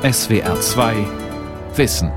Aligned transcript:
SWR 0.00 0.60
2 0.60 0.94
Wissen. 1.74 2.12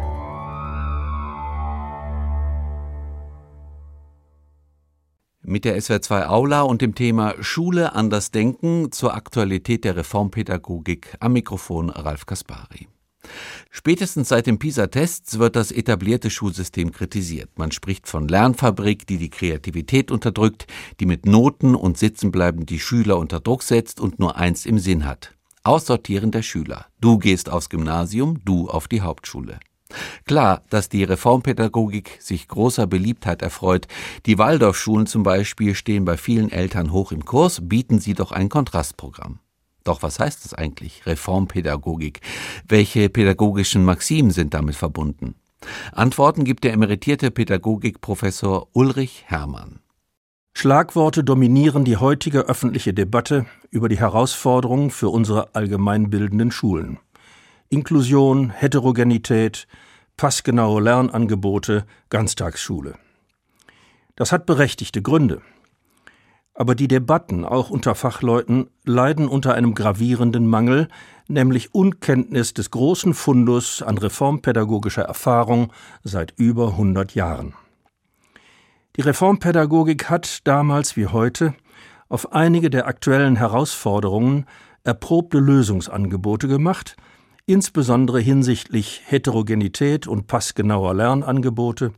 Mit 5.42 5.66
der 5.66 5.82
SWR 5.82 6.04
2 6.04 6.28
Aula 6.28 6.62
und 6.62 6.84
dem 6.84 6.94
Thema 6.94 7.34
Schule 7.42 7.96
anders 7.96 8.30
denken 8.30 8.92
zur 8.92 9.16
Aktualität 9.16 9.84
der 9.84 9.96
Reformpädagogik 9.96 11.16
am 11.20 11.34
Mikrofon 11.34 11.90
Ralf 11.90 12.28
Kaspari. 12.28 12.88
Spätestens 13.72 14.30
seit 14.30 14.46
den 14.46 14.60
PISA-Tests 14.60 15.40
wird 15.40 15.56
das 15.56 15.72
etablierte 15.72 16.30
Schulsystem 16.30 16.92
kritisiert. 16.92 17.50
Man 17.58 17.72
spricht 17.72 18.08
von 18.08 18.28
Lernfabrik, 18.28 19.08
die 19.08 19.18
die 19.18 19.32
Kreativität 19.32 20.12
unterdrückt, 20.12 20.68
die 21.00 21.08
mit 21.08 21.26
Noten 21.26 21.74
und 21.74 21.98
Sitzenbleiben 21.98 22.68
die 22.68 22.80
Schüler 22.80 23.18
unter 23.18 23.40
Druck 23.40 23.64
setzt 23.64 24.00
und 24.00 24.20
nur 24.20 24.36
eins 24.36 24.68
im 24.68 24.78
Sinn 24.78 25.08
hat. 25.08 25.36
Aussortieren 25.64 26.32
der 26.32 26.42
Schüler. 26.42 26.88
Du 27.00 27.20
gehst 27.20 27.50
aufs 27.50 27.70
Gymnasium, 27.70 28.40
du 28.46 28.68
auf 28.68 28.88
die 28.88 29.02
Hauptschule. 29.02 29.60
Klar, 30.26 30.64
dass 30.70 30.90
die 30.90 31.04
Reformpädagogik 31.04 32.18
sich 32.20 32.48
großer 32.48 32.88
Beliebtheit 32.88 33.42
erfreut. 33.42 33.88
Die 34.26 34.38
Waldorfschulen 34.40 35.06
zum 35.06 35.22
Beispiel 35.22 35.76
stehen 35.76 36.06
bei 36.06 36.18
vielen 36.18 36.52
Eltern 36.52 36.92
hoch 36.92 37.12
im 37.12 37.26
Kurs, 37.26 37.60
bieten 37.62 38.00
sie 38.00 38.16
doch 38.16 38.32
ein 38.32 38.50
Kontrastprogramm. 38.50 39.40
Doch 39.84 40.02
was 40.02 40.20
heißt 40.20 40.46
das 40.46 40.54
eigentlich, 40.54 41.06
Reformpädagogik? 41.06 42.22
Welche 42.68 43.10
pädagogischen 43.10 43.84
Maximen 43.84 44.32
sind 44.32 44.54
damit 44.54 44.76
verbunden? 44.76 45.36
Antworten 45.92 46.44
gibt 46.44 46.64
der 46.64 46.74
emeritierte 46.74 47.30
Pädagogikprofessor 47.30 48.68
Ulrich 48.74 49.26
Hermann. 49.28 49.81
Schlagworte 50.54 51.24
dominieren 51.24 51.86
die 51.86 51.98
heutige 51.98 52.42
öffentliche 52.42 52.94
Debatte 52.94 53.46
über 53.72 53.90
die 53.90 54.00
Herausforderungen 54.00 54.92
für 54.92 55.10
unsere 55.10 55.56
allgemeinbildenden 55.56 56.52
Schulen. 56.52 57.00
Inklusion, 57.70 58.50
Heterogenität, 58.50 59.68
passgenaue 60.18 60.82
Lernangebote, 60.82 61.86
Ganztagsschule. 62.10 62.96
Das 64.16 64.32
hat 64.32 64.46
berechtigte 64.46 65.02
Gründe. 65.02 65.42
Aber 66.54 66.76
die 66.76 66.90
Debatten, 66.90 67.46
auch 67.46 67.70
unter 67.70 67.96
Fachleuten, 67.96 68.70
leiden 68.84 69.28
unter 69.30 69.56
einem 69.56 69.74
gravierenden 69.74 70.46
Mangel, 70.48 70.90
nämlich 71.28 71.74
Unkenntnis 71.74 72.54
des 72.54 72.70
großen 72.70 73.14
Fundus 73.14 73.82
an 73.82 73.98
reformpädagogischer 73.98 75.04
Erfahrung 75.04 75.72
seit 76.04 76.34
über 76.38 76.68
100 76.68 77.16
Jahren. 77.16 77.54
Die 78.98 79.02
Reformpädagogik 79.02 80.10
hat 80.10 80.46
damals 80.46 80.98
wie 80.98 81.08
heute 81.08 81.54
auf 82.10 82.34
einige 82.34 82.70
der 82.70 82.88
aktuellen 82.88 83.38
Herausforderungen 83.38 84.46
erprobte 84.84 85.40
Lösungsangebote 85.40 86.50
gemacht, 86.50 86.98
insbesondere 87.46 88.20
hinsichtlich 88.20 89.02
Heterogenität 89.06 90.08
und 90.08 90.28
passgenauer 90.28 90.94
Lernangebote, 90.94 91.94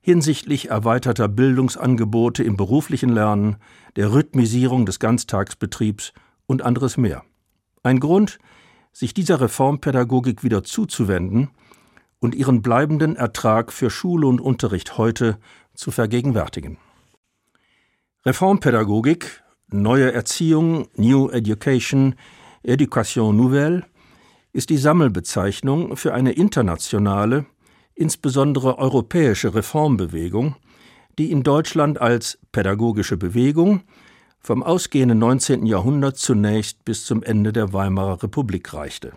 hinsichtlich 0.00 0.70
erweiterter 0.70 1.28
Bildungsangebote 1.28 2.42
im 2.42 2.56
beruflichen 2.56 3.10
Lernen, 3.10 3.56
der 3.96 4.12
Rhythmisierung 4.12 4.86
des 4.86 5.00
Ganztagsbetriebs 5.00 6.14
und 6.46 6.62
anderes 6.62 6.96
mehr. 6.96 7.22
Ein 7.82 8.00
Grund, 8.00 8.38
sich 8.92 9.12
dieser 9.12 9.42
Reformpädagogik 9.42 10.42
wieder 10.42 10.64
zuzuwenden 10.64 11.50
und 12.18 12.34
ihren 12.34 12.62
bleibenden 12.62 13.16
Ertrag 13.16 13.72
für 13.72 13.90
Schule 13.90 14.26
und 14.26 14.40
Unterricht 14.40 14.96
heute 14.96 15.36
zu 15.74 15.90
vergegenwärtigen. 15.90 16.78
Reformpädagogik, 18.24 19.42
neue 19.68 20.12
Erziehung, 20.12 20.88
New 20.96 21.28
Education, 21.28 22.14
Education 22.62 23.36
Nouvelle 23.36 23.84
ist 24.52 24.70
die 24.70 24.78
Sammelbezeichnung 24.78 25.96
für 25.96 26.14
eine 26.14 26.32
internationale, 26.32 27.44
insbesondere 27.94 28.78
europäische 28.78 29.54
Reformbewegung, 29.54 30.56
die 31.18 31.30
in 31.30 31.42
Deutschland 31.42 32.00
als 32.00 32.38
pädagogische 32.52 33.16
Bewegung 33.16 33.82
vom 34.40 34.62
ausgehenden 34.62 35.18
19. 35.18 35.66
Jahrhundert 35.66 36.16
zunächst 36.16 36.84
bis 36.84 37.04
zum 37.06 37.22
Ende 37.22 37.52
der 37.52 37.72
Weimarer 37.72 38.22
Republik 38.22 38.74
reichte. 38.74 39.12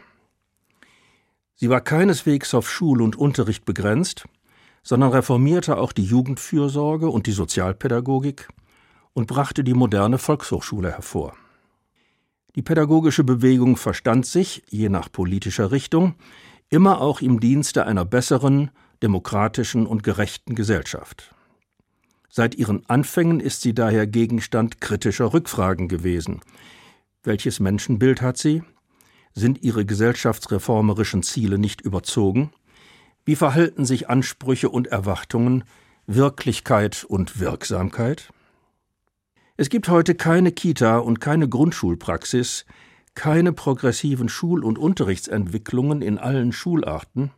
Sie 1.56 1.70
war 1.70 1.82
keineswegs 1.82 2.54
auf 2.54 2.70
Schul- 2.70 3.02
und 3.02 3.16
Unterricht 3.16 3.66
begrenzt, 3.66 4.26
sondern 4.88 5.12
reformierte 5.12 5.80
auch 5.80 5.92
die 5.92 6.06
Jugendfürsorge 6.06 7.10
und 7.10 7.28
die 7.28 7.34
Sozialpädagogik 7.34 8.48
und 9.12 9.28
brachte 9.28 9.66
die 9.66 9.74
moderne 9.74 10.18
Volkshochschule 10.18 10.90
hervor. 10.90 11.36
Die 12.56 12.62
pädagogische 12.62 13.26
Bewegung 13.26 13.76
verstand 13.76 14.26
sich, 14.26 14.64
je 14.70 14.88
nach 14.88 15.12
politischer 15.12 15.74
Richtung, 15.74 16.16
immer 16.70 17.02
auch 17.02 17.20
im 17.20 17.42
Dienste 17.42 17.86
einer 17.86 18.06
besseren, 18.06 18.72
demokratischen 19.04 19.86
und 19.86 20.04
gerechten 20.04 20.56
Gesellschaft. 20.56 21.36
Seit 22.30 22.56
ihren 22.56 22.86
Anfängen 22.90 23.42
ist 23.42 23.64
sie 23.64 23.74
daher 23.74 24.08
Gegenstand 24.08 24.80
kritischer 24.80 25.34
Rückfragen 25.34 25.90
gewesen. 25.90 26.40
Welches 27.24 27.60
Menschenbild 27.60 28.22
hat 28.22 28.38
sie? 28.38 28.64
Sind 29.34 29.64
ihre 29.64 29.86
gesellschaftsreformerischen 29.86 31.24
Ziele 31.24 31.58
nicht 31.58 31.82
überzogen? 31.82 32.54
Wie 33.28 33.36
verhalten 33.36 33.84
sich 33.84 34.10
Ansprüche 34.10 34.70
und 34.70 34.88
Erwartungen, 34.88 35.66
Wirklichkeit 36.06 37.04
und 37.04 37.42
Wirksamkeit? 37.42 38.32
Es 39.58 39.68
gibt 39.68 39.90
heute 39.90 40.16
keine 40.16 40.54
Kita 40.54 41.00
und 41.00 41.20
keine 41.20 41.50
Grundschulpraxis, 41.50 42.66
keine 43.16 43.52
progressiven 43.52 44.30
Schul- 44.30 44.64
und 44.64 44.78
Unterrichtsentwicklungen 44.78 46.02
in 46.02 46.18
allen 46.18 46.54
Schularten, 46.54 47.32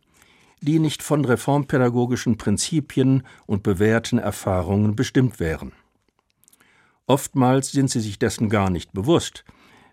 die 0.60 0.78
nicht 0.78 1.02
von 1.02 1.24
reformpädagogischen 1.24 2.38
Prinzipien 2.38 3.24
und 3.46 3.64
bewährten 3.64 4.20
Erfahrungen 4.20 4.94
bestimmt 4.94 5.40
wären. 5.40 5.72
Oftmals 7.08 7.72
sind 7.72 7.90
sie 7.90 8.00
sich 8.00 8.20
dessen 8.20 8.48
gar 8.48 8.70
nicht 8.70 8.92
bewusst, 8.92 9.44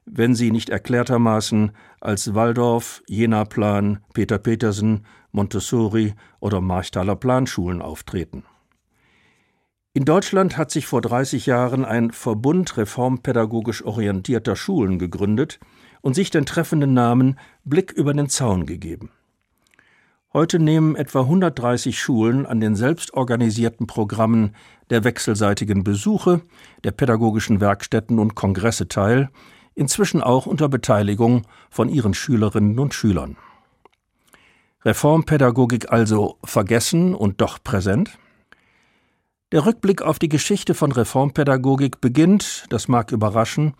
wenn 0.06 0.35
sie 0.35 0.52
nicht 0.52 0.69
erklärtermaßen 0.69 1.72
als 2.00 2.35
Waldorf, 2.35 3.02
Jena-Plan, 3.08 4.03
Peter 4.14 4.38
Petersen, 4.38 5.08
Montessori 5.38 6.16
oder 6.40 6.59
Marchtaler 6.59 7.16
Planschulen 7.16 7.81
auftreten. 7.81 8.44
In 9.94 10.03
Deutschland 10.03 10.58
hat 10.58 10.70
sich 10.72 10.86
vor 10.86 11.02
30 11.02 11.46
Jahren 11.46 11.86
ein 11.86 12.12
Verbund 12.12 12.75
reformpädagogisch 12.78 13.84
orientierter 13.84 14.56
Schulen 14.56 15.00
gegründet 15.00 15.59
und 16.02 16.14
sich 16.14 16.30
den 16.30 16.46
treffenden 16.46 16.94
Namen 16.94 17.40
Blick 17.64 17.92
über 17.92 18.14
den 18.14 18.30
Zaun 18.30 18.66
gegeben. 18.66 19.09
Heute 20.34 20.59
nehmen 20.59 20.96
etwa 20.96 21.22
130 21.22 22.00
Schulen 22.00 22.46
an 22.46 22.59
den 22.59 22.76
selbstorganisierten 22.76 23.88
Programmen 23.88 24.56
der 24.90 25.03
wechselseitigen 25.03 25.84
Besuche, 25.84 26.42
der 26.84 26.92
pädagogischen 26.92 27.62
Werkstätten 27.62 28.20
und 28.20 28.36
Kongresse 28.36 28.88
teil, 28.88 29.30
inzwischen 29.74 30.22
auch 30.22 30.46
unter 30.46 30.70
Beteiligung 30.70 31.44
von 31.70 31.90
ihren 31.90 32.14
Schülerinnen 32.14 32.78
und 32.78 32.94
Schülern. 32.94 33.38
Reformpädagogik 34.88 35.92
also 35.92 36.38
vergessen 36.46 37.14
und 37.14 37.42
doch 37.42 37.62
präsent? 37.62 38.18
Der 39.52 39.66
Rückblick 39.66 40.02
auf 40.02 40.18
die 40.18 40.30
Geschichte 40.30 40.74
von 40.74 40.94
Reformpädagogik 40.94 42.00
beginnt, 42.00 42.68
das 42.70 42.88
mag 42.88 43.12
überraschen, 43.12 43.74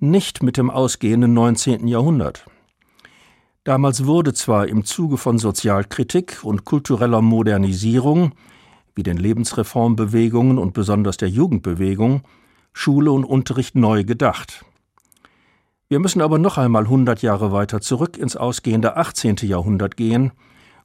nicht 0.00 0.42
mit 0.42 0.58
dem 0.58 0.68
ausgehenden 0.68 1.32
19. 1.32 1.88
Jahrhundert. 1.88 2.44
Damals 3.64 4.04
wurde 4.04 4.34
zwar 4.34 4.68
im 4.68 4.84
Zuge 4.84 5.16
von 5.16 5.38
Sozialkritik 5.38 6.40
und 6.42 6.66
kultureller 6.66 7.22
Modernisierung, 7.22 8.32
wie 8.94 9.02
den 9.02 9.16
Lebensreformbewegungen 9.16 10.58
und 10.58 10.74
besonders 10.74 11.16
der 11.16 11.30
Jugendbewegung, 11.30 12.20
Schule 12.74 13.12
und 13.12 13.24
Unterricht 13.24 13.76
neu 13.76 14.04
gedacht. 14.04 14.66
Wir 15.88 16.00
müssen 16.00 16.20
aber 16.20 16.38
noch 16.38 16.58
einmal 16.58 16.82
100 16.82 17.22
Jahre 17.22 17.50
weiter 17.50 17.80
zurück 17.80 18.18
ins 18.18 18.36
ausgehende 18.36 18.98
18. 18.98 19.36
Jahrhundert 19.44 19.96
gehen, 19.96 20.32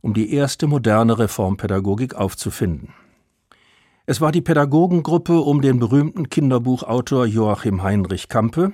um 0.06 0.14
die 0.14 0.34
erste 0.34 0.68
moderne 0.68 1.18
Reformpädagogik 1.18 2.14
aufzufinden. 2.14 2.94
Es 4.06 4.22
war 4.22 4.32
die 4.32 4.44
Pädagogengruppe 4.44 5.40
um 5.40 5.64
den 5.64 5.80
berühmten 5.80 6.30
Kinderbuchautor 6.30 7.26
Joachim 7.26 7.82
Heinrich 7.82 8.30
Campe, 8.30 8.74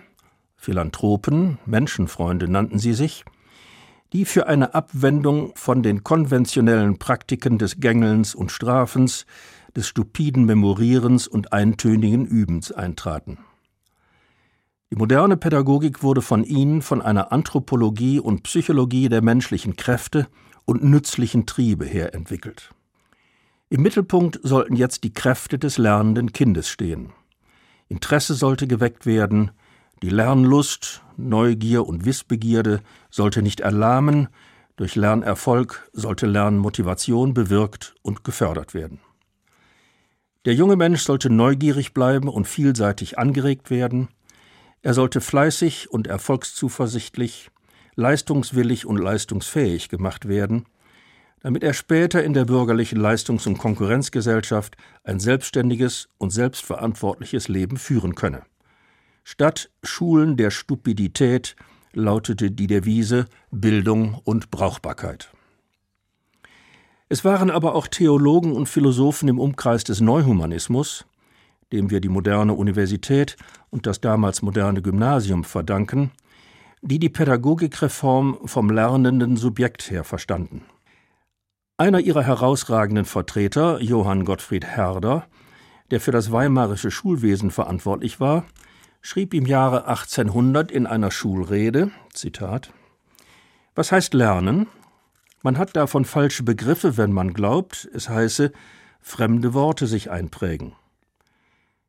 Philanthropen, 0.57 1.57
Menschenfreunde 1.65 2.49
nannten 2.49 2.79
sie 2.79 2.91
sich, 2.91 3.23
die 4.11 4.25
für 4.25 4.47
eine 4.47 4.75
Abwendung 4.75 5.53
von 5.55 5.81
den 5.83 6.03
konventionellen 6.03 6.99
Praktiken 6.99 7.57
des 7.57 7.79
Gängelns 7.79 8.35
und 8.35 8.51
Strafens, 8.51 9.25
des 9.73 9.87
stupiden 9.87 10.43
Memorierens 10.43 11.29
und 11.29 11.53
eintönigen 11.53 12.25
Übens 12.25 12.73
eintraten. 12.73 13.37
Die 14.91 14.97
moderne 14.97 15.37
Pädagogik 15.37 16.03
wurde 16.03 16.21
von 16.21 16.43
ihnen 16.43 16.81
von 16.81 17.01
einer 17.01 17.31
Anthropologie 17.31 18.19
und 18.19 18.43
Psychologie 18.43 19.07
der 19.07 19.21
menschlichen 19.21 19.77
Kräfte 19.77 20.27
und 20.65 20.83
nützlichen 20.83 21.45
Triebe 21.45 21.85
her 21.85 22.13
entwickelt. 22.13 22.73
Im 23.69 23.81
Mittelpunkt 23.81 24.39
sollten 24.43 24.75
jetzt 24.75 25.03
die 25.03 25.13
Kräfte 25.13 25.57
des 25.57 25.77
lernenden 25.77 26.33
Kindes 26.33 26.67
stehen. 26.69 27.13
Interesse 27.87 28.33
sollte 28.33 28.67
geweckt 28.67 29.05
werden, 29.05 29.51
die 30.03 30.09
Lernlust, 30.09 31.03
Neugier 31.15 31.85
und 31.85 32.05
Wissbegierde 32.05 32.81
sollte 33.09 33.41
nicht 33.41 33.59
erlahmen, 33.59 34.29
Durch 34.81 34.95
Lernerfolg 34.95 35.87
sollte 35.93 36.25
Lernmotivation 36.25 37.35
bewirkt 37.35 37.93
und 38.01 38.23
gefördert 38.23 38.73
werden. 38.73 38.99
Der 40.45 40.55
junge 40.55 40.75
Mensch 40.75 41.03
sollte 41.03 41.29
neugierig 41.29 41.93
bleiben 41.93 42.27
und 42.27 42.47
vielseitig 42.47 43.19
angeregt 43.19 43.69
werden. 43.69 44.07
Er 44.81 44.95
sollte 44.95 45.21
fleißig 45.21 45.91
und 45.91 46.07
erfolgszuversichtlich, 46.07 47.50
leistungswillig 47.95 48.85
und 48.85 48.97
leistungsfähig 48.97 49.89
gemacht 49.89 50.27
werden, 50.27 50.65
damit 51.41 51.63
er 51.63 51.73
später 51.73 52.23
in 52.23 52.33
der 52.33 52.45
bürgerlichen 52.45 52.99
Leistungs- 52.99 53.47
und 53.47 53.57
Konkurrenzgesellschaft 53.57 54.77
ein 55.03 55.19
selbstständiges 55.19 56.07
und 56.17 56.31
selbstverantwortliches 56.31 57.47
Leben 57.47 57.77
führen 57.77 58.15
könne. 58.15 58.43
Statt 59.23 59.69
Schulen 59.83 60.37
der 60.37 60.51
Stupidität 60.51 61.55
lautete 61.93 62.51
die 62.51 62.67
Devise 62.67 63.25
Bildung 63.49 64.19
und 64.23 64.51
Brauchbarkeit. 64.51 65.31
Es 67.09 67.25
waren 67.25 67.49
aber 67.49 67.75
auch 67.75 67.87
Theologen 67.87 68.53
und 68.53 68.69
Philosophen 68.69 69.27
im 69.27 69.39
Umkreis 69.39 69.83
des 69.83 69.99
Neuhumanismus, 69.99 71.05
dem 71.71 71.89
wir 71.89 71.99
die 71.99 72.09
moderne 72.09 72.53
Universität 72.53 73.35
und 73.69 73.85
das 73.85 73.99
damals 73.99 74.41
moderne 74.41 74.81
Gymnasium 74.81 75.43
verdanken, 75.43 76.11
die 76.81 76.99
die 76.99 77.09
Pädagogikreform 77.09 78.39
vom 78.45 78.69
lernenden 78.69 79.37
Subjekt 79.37 79.89
her 79.91 80.03
verstanden. 80.03 80.65
Einer 81.77 81.99
ihrer 81.99 82.23
herausragenden 82.23 83.05
Vertreter, 83.05 83.79
Johann 83.81 84.25
Gottfried 84.25 84.65
Herder, 84.65 85.27
der 85.91 85.99
für 85.99 86.11
das 86.11 86.31
weimarische 86.31 86.91
Schulwesen 86.91 87.51
verantwortlich 87.51 88.19
war, 88.19 88.45
schrieb 89.01 89.33
im 89.33 89.45
Jahre 89.45 89.87
1800 89.87 90.71
in 90.71 90.87
einer 90.87 91.11
Schulrede, 91.11 91.91
Zitat, 92.13 92.71
Was 93.75 93.91
heißt 93.91 94.13
lernen? 94.13 94.67
Man 95.43 95.57
hat 95.57 95.75
davon 95.75 96.05
falsche 96.05 96.43
Begriffe, 96.43 96.97
wenn 96.97 97.11
man 97.11 97.33
glaubt, 97.33 97.89
es 97.93 98.09
heiße, 98.09 98.51
fremde 99.01 99.53
Worte 99.53 99.87
sich 99.87 100.11
einprägen. 100.11 100.73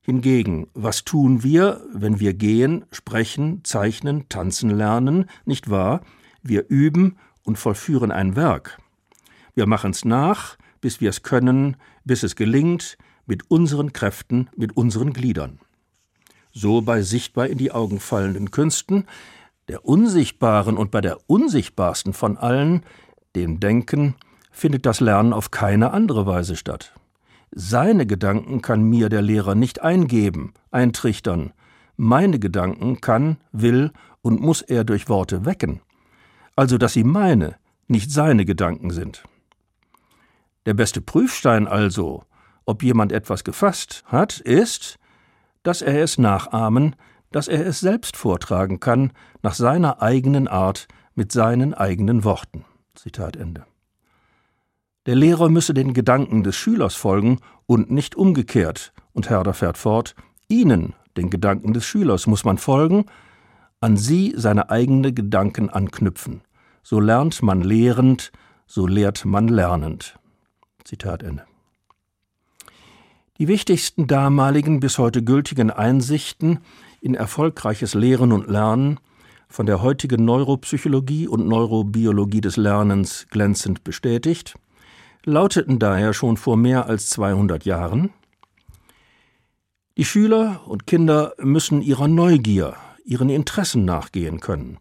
Hingegen, 0.04 0.66
was 0.74 1.04
tun 1.04 1.44
wir, 1.44 1.80
wenn 1.94 2.18
wir 2.18 2.34
gehen, 2.34 2.84
sprechen, 2.90 3.62
zeichnen, 3.62 4.28
tanzen 4.28 4.70
lernen, 4.70 5.26
nicht 5.44 5.70
wahr? 5.70 6.00
Wir 6.42 6.68
üben 6.68 7.18
und 7.44 7.56
vollführen 7.56 8.10
ein 8.10 8.34
Werk. 8.34 8.78
Wir 9.54 9.66
machen's 9.66 10.04
nach, 10.04 10.56
bis 10.80 11.00
wir 11.00 11.10
es 11.10 11.22
können, 11.22 11.76
bis 12.04 12.24
es 12.24 12.34
gelingt, 12.34 12.98
mit 13.26 13.48
unseren 13.48 13.92
Kräften, 13.92 14.50
mit 14.56 14.76
unseren 14.76 15.12
Gliedern. 15.12 15.60
So 16.52 16.82
bei 16.82 17.02
sichtbar 17.02 17.46
in 17.46 17.58
die 17.58 17.70
Augen 17.70 18.00
fallenden 18.00 18.50
Künsten, 18.50 19.06
der 19.68 19.84
unsichtbaren 19.84 20.76
und 20.76 20.90
bei 20.90 21.00
der 21.00 21.18
unsichtbarsten 21.28 22.12
von 22.12 22.36
allen, 22.36 22.82
dem 23.36 23.60
Denken 23.60 24.16
findet 24.50 24.84
das 24.84 24.98
Lernen 24.98 25.32
auf 25.32 25.52
keine 25.52 25.92
andere 25.92 26.26
Weise 26.26 26.56
statt. 26.56 26.92
Seine 27.54 28.06
Gedanken 28.06 28.62
kann 28.62 28.82
mir 28.82 29.10
der 29.10 29.20
Lehrer 29.20 29.54
nicht 29.54 29.82
eingeben, 29.82 30.54
eintrichtern. 30.70 31.52
Meine 31.98 32.38
Gedanken 32.38 33.02
kann, 33.02 33.36
will 33.52 33.92
und 34.22 34.40
muss 34.40 34.62
er 34.62 34.84
durch 34.84 35.10
Worte 35.10 35.44
wecken. 35.44 35.82
Also, 36.56 36.78
dass 36.78 36.94
sie 36.94 37.04
meine, 37.04 37.56
nicht 37.88 38.10
seine 38.10 38.46
Gedanken 38.46 38.90
sind. 38.90 39.22
Der 40.64 40.72
beste 40.74 41.02
Prüfstein 41.02 41.68
also, 41.68 42.24
ob 42.64 42.82
jemand 42.82 43.12
etwas 43.12 43.44
gefasst 43.44 44.02
hat, 44.06 44.40
ist, 44.40 44.98
dass 45.62 45.82
er 45.82 46.02
es 46.02 46.16
nachahmen, 46.16 46.96
dass 47.32 47.48
er 47.48 47.66
es 47.66 47.80
selbst 47.80 48.16
vortragen 48.16 48.80
kann, 48.80 49.12
nach 49.42 49.54
seiner 49.54 50.00
eigenen 50.00 50.48
Art, 50.48 50.88
mit 51.14 51.32
seinen 51.32 51.74
eigenen 51.74 52.24
Worten. 52.24 52.64
Zitat 52.94 53.36
Ende. 53.36 53.66
Der 55.06 55.16
Lehrer 55.16 55.48
müsse 55.48 55.74
den 55.74 55.94
Gedanken 55.94 56.44
des 56.44 56.54
Schülers 56.54 56.94
folgen 56.94 57.38
und 57.66 57.90
nicht 57.90 58.14
umgekehrt, 58.14 58.92
und 59.12 59.30
Herder 59.30 59.52
fährt 59.52 59.76
fort, 59.76 60.14
Ihnen, 60.48 60.94
den 61.16 61.28
Gedanken 61.28 61.72
des 61.72 61.84
Schülers, 61.84 62.28
muss 62.28 62.44
man 62.44 62.56
folgen, 62.56 63.06
an 63.80 63.96
Sie 63.96 64.32
seine 64.36 64.70
eigenen 64.70 65.14
Gedanken 65.14 65.70
anknüpfen. 65.70 66.42
So 66.84 67.00
lernt 67.00 67.42
man 67.42 67.62
lehrend, 67.62 68.30
so 68.66 68.86
lehrt 68.86 69.24
man 69.24 69.48
lernend. 69.48 70.18
Zitat 70.84 71.24
Ende. 71.24 71.44
Die 73.38 73.48
wichtigsten 73.48 74.06
damaligen 74.06 74.78
bis 74.78 74.98
heute 74.98 75.24
gültigen 75.24 75.72
Einsichten 75.72 76.60
in 77.00 77.14
erfolgreiches 77.14 77.94
Lehren 77.94 78.30
und 78.30 78.48
Lernen 78.48 79.00
von 79.48 79.66
der 79.66 79.82
heutigen 79.82 80.24
Neuropsychologie 80.24 81.26
und 81.26 81.48
Neurobiologie 81.48 82.40
des 82.40 82.56
Lernens 82.56 83.26
glänzend 83.30 83.82
bestätigt, 83.82 84.54
lauteten 85.24 85.78
daher 85.78 86.12
schon 86.14 86.36
vor 86.36 86.56
mehr 86.56 86.86
als 86.86 87.08
200 87.10 87.64
Jahren 87.64 88.10
Die 89.96 90.04
Schüler 90.04 90.62
und 90.66 90.86
Kinder 90.86 91.34
müssen 91.38 91.82
ihrer 91.82 92.08
Neugier, 92.08 92.76
ihren 93.04 93.28
Interessen 93.28 93.84
nachgehen 93.84 94.40
können, 94.40 94.78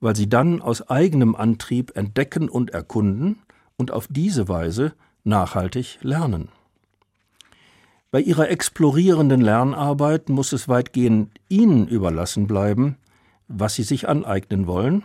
weil 0.00 0.14
sie 0.14 0.28
dann 0.28 0.60
aus 0.60 0.88
eigenem 0.90 1.34
Antrieb 1.34 1.96
entdecken 1.96 2.48
und 2.48 2.70
erkunden 2.70 3.40
und 3.76 3.90
auf 3.90 4.06
diese 4.08 4.48
Weise 4.48 4.92
nachhaltig 5.24 5.98
lernen. 6.02 6.48
Bei 8.10 8.20
ihrer 8.20 8.50
explorierenden 8.50 9.40
Lernarbeit 9.40 10.28
muss 10.28 10.52
es 10.52 10.68
weitgehend 10.68 11.30
ihnen 11.48 11.86
überlassen 11.86 12.46
bleiben, 12.46 12.96
was 13.48 13.76
sie 13.76 13.84
sich 13.84 14.08
aneignen 14.08 14.66
wollen, 14.66 15.04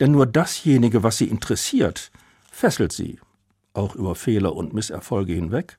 denn 0.00 0.10
nur 0.10 0.26
dasjenige, 0.26 1.02
was 1.02 1.16
sie 1.18 1.28
interessiert, 1.28 2.10
fesselt 2.50 2.92
sie, 2.92 3.18
auch 3.74 3.94
über 3.94 4.14
Fehler 4.14 4.54
und 4.54 4.72
Misserfolge 4.72 5.34
hinweg, 5.34 5.78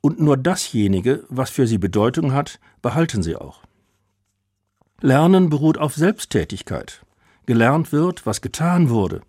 und 0.00 0.20
nur 0.20 0.36
dasjenige, 0.36 1.24
was 1.28 1.50
für 1.50 1.66
sie 1.66 1.78
Bedeutung 1.78 2.32
hat, 2.32 2.58
behalten 2.80 3.22
sie 3.22 3.36
auch. 3.36 3.62
Lernen 5.00 5.50
beruht 5.50 5.78
auf 5.78 5.94
Selbsttätigkeit. 5.94 7.04
Gelernt 7.46 7.92
wird, 7.92 8.24
was 8.24 8.40
getan 8.40 8.88
wurde, 8.88 9.22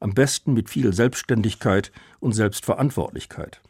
am 0.00 0.14
besten 0.14 0.52
mit 0.52 0.68
viel 0.68 0.92
Selbstständigkeit 0.92 1.92
und 2.18 2.32
Selbstverantwortlichkeit. 2.32 3.60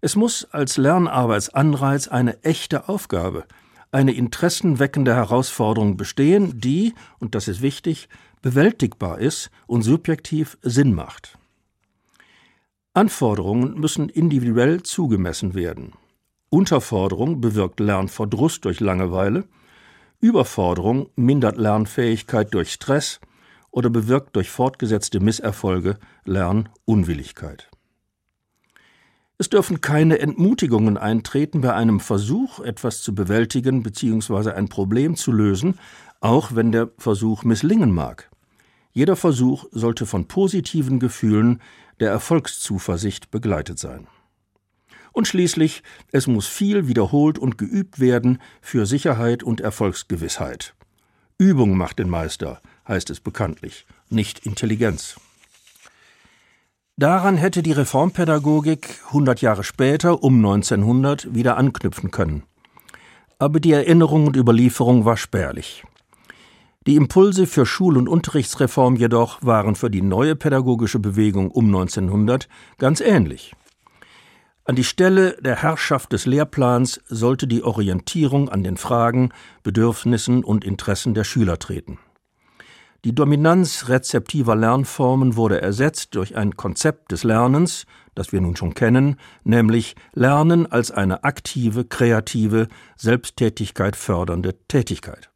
Es 0.00 0.16
muss 0.16 0.46
als 0.50 0.78
Lernarbeitsanreiz 0.78 2.08
eine 2.08 2.42
echte 2.42 2.88
Aufgabe, 2.88 3.44
eine 3.90 4.12
interessenweckende 4.12 5.14
Herausforderung 5.14 5.96
bestehen, 5.96 6.58
die, 6.60 6.94
und 7.18 7.34
das 7.34 7.46
ist 7.46 7.60
wichtig, 7.60 8.08
bewältigbar 8.40 9.18
ist 9.18 9.50
und 9.66 9.82
subjektiv 9.82 10.58
Sinn 10.62 10.94
macht. 10.94 11.38
Anforderungen 12.94 13.80
müssen 13.80 14.10
individuell 14.10 14.82
zugemessen 14.82 15.54
werden. 15.54 15.92
Unterforderung 16.50 17.40
bewirkt 17.40 17.80
Lernverdruss 17.80 18.60
durch 18.60 18.80
Langeweile, 18.80 19.44
Überforderung 20.20 21.08
mindert 21.16 21.56
Lernfähigkeit 21.56 22.52
durch 22.52 22.70
Stress 22.70 23.18
oder 23.70 23.88
bewirkt 23.88 24.36
durch 24.36 24.50
fortgesetzte 24.50 25.20
Misserfolge 25.20 25.98
Lernunwilligkeit. 26.26 27.70
Es 29.38 29.48
dürfen 29.48 29.80
keine 29.80 30.18
Entmutigungen 30.18 30.98
eintreten 30.98 31.62
bei 31.62 31.72
einem 31.72 31.98
Versuch, 31.98 32.60
etwas 32.60 33.00
zu 33.00 33.14
bewältigen 33.14 33.82
bzw. 33.82 34.50
ein 34.50 34.68
Problem 34.68 35.16
zu 35.16 35.32
lösen, 35.32 35.78
auch 36.20 36.54
wenn 36.54 36.70
der 36.70 36.90
Versuch 36.98 37.42
misslingen 37.42 37.90
mag. 37.90 38.30
Jeder 38.92 39.16
Versuch 39.16 39.64
sollte 39.70 40.04
von 40.04 40.28
positiven 40.28 41.00
Gefühlen 41.00 41.62
der 42.02 42.10
Erfolgszuversicht 42.10 43.30
begleitet 43.30 43.78
sein. 43.78 44.08
Und 45.12 45.28
schließlich, 45.28 45.82
es 46.10 46.26
muss 46.26 46.48
viel 46.48 46.88
wiederholt 46.88 47.38
und 47.38 47.58
geübt 47.58 48.00
werden 48.00 48.40
für 48.60 48.86
Sicherheit 48.86 49.42
und 49.42 49.60
Erfolgsgewissheit. 49.60 50.74
Übung 51.38 51.76
macht 51.76 51.98
den 51.98 52.10
Meister, 52.10 52.60
heißt 52.88 53.08
es 53.10 53.20
bekanntlich, 53.20 53.86
nicht 54.10 54.44
Intelligenz. 54.44 55.16
Daran 56.96 57.36
hätte 57.36 57.62
die 57.62 57.72
Reformpädagogik 57.72 59.00
100 59.06 59.40
Jahre 59.40 59.64
später, 59.64 60.22
um 60.22 60.36
1900, 60.36 61.34
wieder 61.34 61.56
anknüpfen 61.56 62.10
können. 62.10 62.42
Aber 63.38 63.60
die 63.60 63.72
Erinnerung 63.72 64.26
und 64.26 64.36
Überlieferung 64.36 65.04
war 65.04 65.16
spärlich. 65.16 65.84
Die 66.86 66.96
Impulse 66.96 67.46
für 67.46 67.64
Schul- 67.64 67.96
und 67.96 68.08
Unterrichtsreform 68.08 68.96
jedoch 68.96 69.38
waren 69.40 69.76
für 69.76 69.88
die 69.88 70.02
neue 70.02 70.34
pädagogische 70.34 70.98
Bewegung 70.98 71.52
um 71.52 71.66
1900 71.66 72.48
ganz 72.78 73.00
ähnlich. 73.00 73.54
An 74.64 74.74
die 74.74 74.84
Stelle 74.84 75.36
der 75.40 75.62
Herrschaft 75.62 76.12
des 76.12 76.26
Lehrplans 76.26 77.00
sollte 77.08 77.46
die 77.46 77.62
Orientierung 77.62 78.48
an 78.48 78.64
den 78.64 78.76
Fragen, 78.76 79.30
Bedürfnissen 79.62 80.42
und 80.42 80.64
Interessen 80.64 81.14
der 81.14 81.24
Schüler 81.24 81.60
treten. 81.60 81.98
Die 83.04 83.14
Dominanz 83.14 83.88
rezeptiver 83.88 84.54
Lernformen 84.54 85.34
wurde 85.34 85.60
ersetzt 85.60 86.14
durch 86.14 86.36
ein 86.36 86.56
Konzept 86.56 87.10
des 87.10 87.24
Lernens, 87.24 87.86
das 88.14 88.32
wir 88.32 88.40
nun 88.40 88.54
schon 88.54 88.74
kennen, 88.74 89.16
nämlich 89.42 89.96
Lernen 90.14 90.70
als 90.70 90.92
eine 90.92 91.24
aktive, 91.24 91.84
kreative, 91.84 92.68
Selbsttätigkeit 92.96 93.96
fördernde 93.96 94.54
Tätigkeit. 94.68 95.31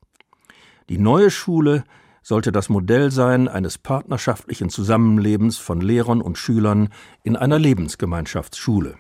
Die 0.89 0.99
neue 0.99 1.31
Schule 1.31 1.85
sollte 2.23 2.53
das 2.53 2.69
Modell 2.69 3.11
sein 3.11 3.49
eines 3.49 3.79
partnerschaftlichen 3.79 4.69
Zusammenlebens 4.69 5.59
von 5.59 5.81
Lehrern 5.81 6.21
und 6.21 6.39
Schülern 6.39 6.89
in 7.23 7.37
einer 7.37 7.59
Lebensgemeinschaftsschule. 7.59 8.97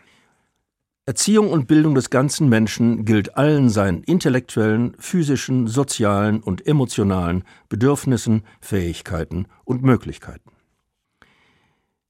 Erziehung 1.06 1.50
und 1.50 1.68
Bildung 1.68 1.94
des 1.94 2.10
ganzen 2.10 2.48
Menschen 2.48 3.04
gilt 3.04 3.36
allen 3.36 3.70
seinen 3.70 4.02
intellektuellen, 4.02 4.96
physischen, 4.98 5.68
sozialen 5.68 6.42
und 6.42 6.66
emotionalen 6.66 7.44
Bedürfnissen, 7.68 8.42
Fähigkeiten 8.60 9.46
und 9.64 9.82
Möglichkeiten. 9.82 10.50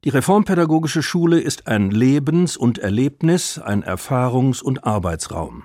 Die 0.05 0.11
reformpädagogische 0.11 1.03
Schule 1.03 1.41
ist 1.41 1.67
ein 1.67 1.91
Lebens- 1.91 2.57
und 2.57 2.79
Erlebnis, 2.79 3.59
ein 3.59 3.85
Erfahrungs- 3.85 4.63
und 4.63 4.85
Arbeitsraum. 4.85 5.65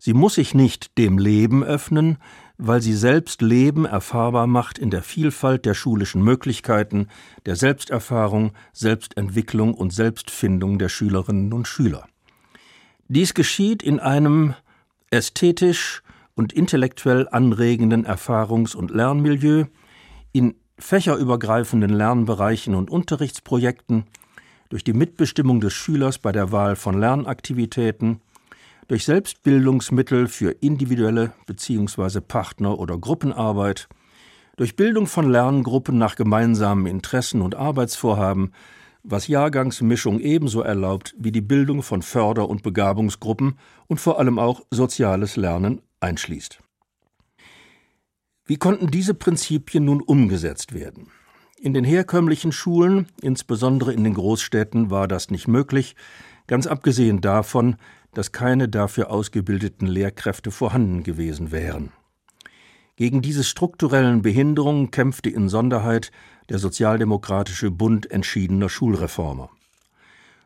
Sie 0.00 0.14
muss 0.14 0.34
sich 0.34 0.54
nicht 0.54 0.96
dem 0.98 1.18
Leben 1.18 1.62
öffnen, 1.62 2.18
weil 2.58 2.82
sie 2.82 2.94
selbst 2.94 3.40
Leben 3.40 3.84
erfahrbar 3.84 4.48
macht 4.48 4.78
in 4.78 4.90
der 4.90 5.02
Vielfalt 5.02 5.64
der 5.64 5.74
schulischen 5.74 6.22
Möglichkeiten, 6.22 7.06
der 7.46 7.54
Selbsterfahrung, 7.54 8.52
Selbstentwicklung 8.72 9.74
und 9.74 9.92
Selbstfindung 9.92 10.78
der 10.78 10.88
Schülerinnen 10.88 11.52
und 11.52 11.68
Schüler. 11.68 12.06
Dies 13.06 13.32
geschieht 13.32 13.82
in 13.82 14.00
einem 14.00 14.54
ästhetisch 15.10 16.02
und 16.34 16.52
intellektuell 16.52 17.28
anregenden 17.30 18.04
Erfahrungs- 18.04 18.76
und 18.76 18.90
Lernmilieu, 18.90 19.64
in 20.32 20.54
fächerübergreifenden 20.78 21.90
Lernbereichen 21.90 22.74
und 22.74 22.90
Unterrichtsprojekten, 22.90 24.04
durch 24.68 24.84
die 24.84 24.92
Mitbestimmung 24.92 25.60
des 25.60 25.72
Schülers 25.72 26.18
bei 26.18 26.32
der 26.32 26.52
Wahl 26.52 26.76
von 26.76 27.00
Lernaktivitäten, 27.00 28.20
durch 28.88 29.04
Selbstbildungsmittel 29.04 30.28
für 30.28 30.50
individuelle 30.50 31.32
bzw. 31.46 32.20
Partner- 32.20 32.78
oder 32.78 32.98
Gruppenarbeit, 32.98 33.88
durch 34.56 34.74
Bildung 34.74 35.06
von 35.06 35.30
Lerngruppen 35.30 35.98
nach 35.98 36.16
gemeinsamen 36.16 36.86
Interessen 36.86 37.42
und 37.42 37.54
Arbeitsvorhaben, 37.54 38.52
was 39.04 39.28
Jahrgangsmischung 39.28 40.18
ebenso 40.18 40.62
erlaubt 40.62 41.14
wie 41.18 41.30
die 41.30 41.42
Bildung 41.42 41.82
von 41.82 42.02
Förder- 42.02 42.48
und 42.48 42.62
Begabungsgruppen 42.62 43.58
und 43.86 44.00
vor 44.00 44.18
allem 44.18 44.38
auch 44.38 44.62
soziales 44.70 45.36
Lernen 45.36 45.80
einschließt. 46.00 46.58
Wie 48.46 48.56
konnten 48.56 48.90
diese 48.90 49.14
Prinzipien 49.14 49.84
nun 49.84 50.00
umgesetzt 50.00 50.72
werden? 50.72 51.08
In 51.60 51.74
den 51.74 51.84
herkömmlichen 51.84 52.52
Schulen, 52.52 53.06
insbesondere 53.20 53.92
in 53.92 54.04
den 54.04 54.14
Großstädten, 54.14 54.90
war 54.90 55.06
das 55.06 55.30
nicht 55.30 55.46
möglich, 55.46 55.94
ganz 56.46 56.66
abgesehen 56.66 57.20
davon, 57.20 57.76
dass 58.14 58.32
keine 58.32 58.68
dafür 58.68 59.10
ausgebildeten 59.10 59.86
Lehrkräfte 59.86 60.50
vorhanden 60.50 61.02
gewesen 61.02 61.52
wären. 61.52 61.92
Gegen 62.96 63.22
diese 63.22 63.44
strukturellen 63.44 64.22
Behinderungen 64.22 64.90
kämpfte 64.90 65.30
in 65.30 65.48
Sonderheit 65.48 66.10
der 66.48 66.58
Sozialdemokratische 66.58 67.70
Bund 67.70 68.10
entschiedener 68.10 68.68
Schulreformer. 68.68 69.50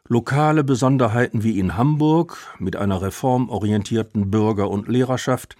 Lokale 0.06 0.62
Besonderheiten 0.64 1.44
wie 1.44 1.58
in 1.58 1.76
Hamburg 1.76 2.36
mit 2.58 2.76
einer 2.76 3.00
reformorientierten 3.00 4.30
Bürger- 4.30 4.68
und 4.68 4.88
Lehrerschaft 4.88 5.56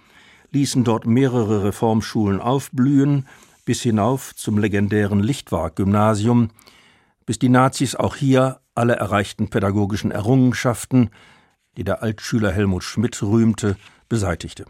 ließen 0.51 0.83
dort 0.83 1.07
mehrere 1.07 1.63
Reformschulen 1.63 2.39
aufblühen, 2.39 3.25
bis 3.65 3.81
hinauf 3.81 4.35
zum 4.35 4.59
legendären 4.59 5.23
Lichtwark-Gymnasium, 5.23 6.49
bis 7.25 7.39
die 7.39 7.49
Nazis 7.49 7.95
auch 7.95 8.15
hier 8.15 8.59
alle 8.75 8.95
erreichten 8.95 9.49
pädagogischen 9.49 10.11
Errungenschaften, 10.11 11.09
die 11.77 11.83
der 11.83 12.03
Altschüler 12.03 12.51
Helmut 12.51 12.83
Schmidt 12.83 13.21
rühmte, 13.21 13.77
beseitigte. 14.09 14.65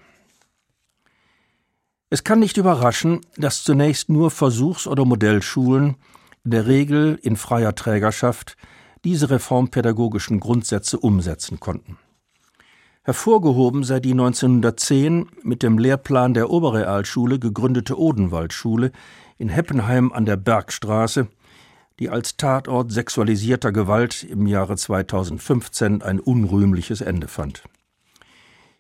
Es 2.10 2.24
kann 2.24 2.40
nicht 2.40 2.58
überraschen, 2.58 3.22
dass 3.38 3.64
zunächst 3.64 4.10
nur 4.10 4.30
Versuchs- 4.30 4.88
oder 4.88 5.04
Modellschulen, 5.04 5.96
in 6.44 6.52
der 6.52 6.68
Regel 6.68 7.18
in 7.22 7.36
freier 7.36 7.74
Trägerschaft, 7.74 8.56
diese 9.04 9.30
reformpädagogischen 9.30 10.40
Grundsätze 10.40 11.00
umsetzen 11.00 11.60
konnten. 11.60 11.98
Hervorgehoben 13.04 13.84
sei 13.84 14.00
die 14.00 14.12
1910 14.12 15.30
mit 15.42 15.62
dem 15.62 15.78
Lehrplan 15.78 16.34
der 16.34 16.50
Oberrealschule 16.50 17.38
gegründete 17.38 18.00
Odenwaldschule 18.00 18.92
in 19.38 19.50
Heppenheim 19.50 20.14
an 20.14 20.26
der 20.26 20.38
Bergstraße, 20.38 21.28
die 22.00 22.10
als 22.10 22.38
Tatort 22.38 22.92
sexualisierter 22.92 23.72
Gewalt 23.72 24.24
im 24.24 24.48
Jahre 24.48 24.76
2015 24.76 26.02
ein 26.02 26.20
unrühmliches 26.20 27.02
Ende 27.02 27.28
fand. 27.28 27.64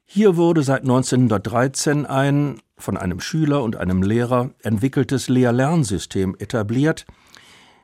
Hier 0.06 0.36
wurde 0.36 0.64
seit 0.64 0.82
1913 0.82 2.06
ein 2.06 2.62
von 2.78 2.98
einem 2.98 3.20
Schüler 3.20 3.64
und 3.64 3.78
einem 3.78 4.04
Lehrer 4.04 4.52
entwickeltes 4.62 5.30
Lehr-Lernsystem 5.30 6.36
etabliert, 6.40 7.06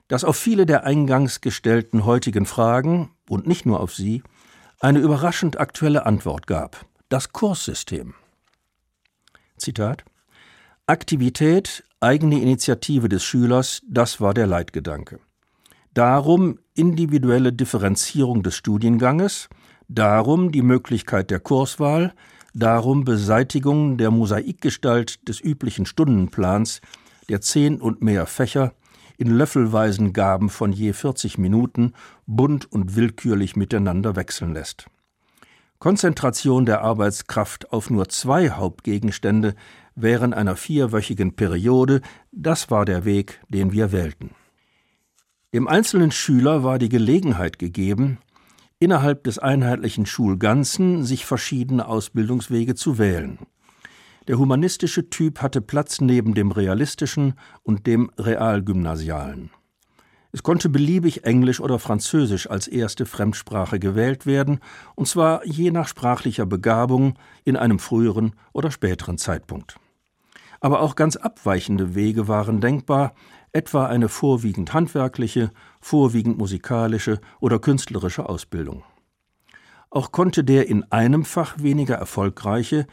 das 0.08 0.24
auf 0.24 0.36
viele 0.36 0.66
der 0.66 0.84
eingangs 0.84 1.42
gestellten 1.42 2.06
heutigen 2.06 2.46
Fragen 2.46 3.12
und 3.30 3.48
nicht 3.48 3.66
nur 3.66 3.80
auf 3.80 3.94
sie 3.94 4.24
eine 4.80 5.00
überraschend 5.00 5.60
aktuelle 5.60 6.06
Antwort 6.06 6.48
gab. 6.48 6.86
Das 7.10 7.32
Kurssystem. 7.32 8.14
Zitat 9.58 10.04
Aktivität, 10.86 11.84
eigene 12.00 12.42
Initiative 12.42 13.10
des 13.10 13.24
Schülers, 13.24 13.82
das 13.88 14.22
war 14.22 14.34
der 14.34 14.48
Leitgedanke. 14.48 15.20
Darum 15.94 16.60
individuelle 16.76 17.52
Differenzierung 17.52 18.44
des 18.44 18.56
Studienganges, 18.56 19.50
darum 19.88 20.52
die 20.52 20.62
Möglichkeit 20.62 21.32
der 21.32 21.40
Kurswahl, 21.40 22.14
darum 22.54 23.04
Beseitigung 23.04 23.98
der 23.98 24.12
Mosaikgestalt 24.12 25.28
des 25.28 25.42
üblichen 25.42 25.86
Stundenplans, 25.86 26.82
der 27.28 27.42
zehn 27.42 27.82
und 27.82 28.02
mehr 28.02 28.26
Fächer, 28.26 28.74
in 29.18 29.32
löffelweisen 29.32 30.14
Gaben 30.14 30.50
von 30.50 30.72
je 30.72 30.94
40 30.94 31.38
Minuten 31.38 31.94
bunt 32.26 32.72
und 32.72 32.96
willkürlich 32.96 33.58
miteinander 33.58 34.16
wechseln 34.16 34.54
lässt. 34.54 34.86
Konzentration 35.80 36.66
der 36.66 36.82
Arbeitskraft 36.82 37.72
auf 37.72 37.90
nur 37.90 38.10
zwei 38.10 38.50
Hauptgegenstände 38.50 39.56
während 40.02 40.34
einer 40.34 40.56
vierwöchigen 40.56 41.36
Periode, 41.36 42.02
das 42.32 42.72
war 42.72 42.86
der 42.86 43.06
Weg, 43.06 43.42
den 43.50 43.72
wir 43.72 43.92
wählten. 43.92 44.32
Dem 45.54 45.68
einzelnen 45.68 46.12
Schüler 46.12 46.64
war 46.64 46.80
die 46.80 46.90
Gelegenheit 46.90 47.60
gegeben, 47.60 48.20
innerhalb 48.80 49.24
des 49.24 49.40
einheitlichen 49.40 50.06
Schulganzen 50.06 51.04
sich 51.04 51.26
verschiedene 51.26 51.88
Ausbildungswege 51.88 52.76
zu 52.76 52.98
wählen. 52.98 53.40
Der 54.28 54.38
humanistische 54.38 55.10
Typ 55.10 55.42
hatte 55.42 55.60
Platz 55.60 56.02
neben 56.02 56.36
dem 56.36 56.52
realistischen 56.52 57.34
und 57.64 57.88
dem 57.88 58.12
realgymnasialen. 58.18 59.50
Es 60.32 60.44
konnte 60.44 60.70
beliebig 60.70 61.24
Englisch 61.24 61.60
oder 61.60 61.80
Französisch 61.80 62.48
als 62.48 62.68
erste 62.68 63.08
Fremdsprache 63.08 63.80
gewählt 63.80 64.28
werden, 64.28 64.60
und 64.94 65.08
zwar 65.08 65.44
je 65.46 65.72
nach 65.72 65.88
sprachlicher 65.88 66.46
Begabung 66.46 67.16
in 67.44 67.58
einem 67.58 67.80
früheren 67.80 68.36
oder 68.54 68.70
späteren 68.70 69.18
Zeitpunkt. 69.18 69.80
Aber 70.60 70.82
auch 70.82 70.96
ganz 70.96 71.16
abweichende 71.16 71.96
Wege 71.96 72.28
waren 72.28 72.62
denkbar, 72.62 73.14
etwa 73.52 73.88
eine 73.88 74.10
vorwiegend 74.10 74.74
handwerkliche, 74.74 75.52
vorwiegend 75.82 76.38
musikalische 76.38 77.20
oder 77.40 77.60
künstlerische 77.60 78.28
Ausbildung. 78.28 78.84
Auch 79.90 80.12
konnte 80.12 80.44
der 80.44 80.68
in 80.68 80.84
einem 80.92 81.26
Fach 81.26 81.56
weniger 81.58 81.96
erfolgreiche 81.96 82.86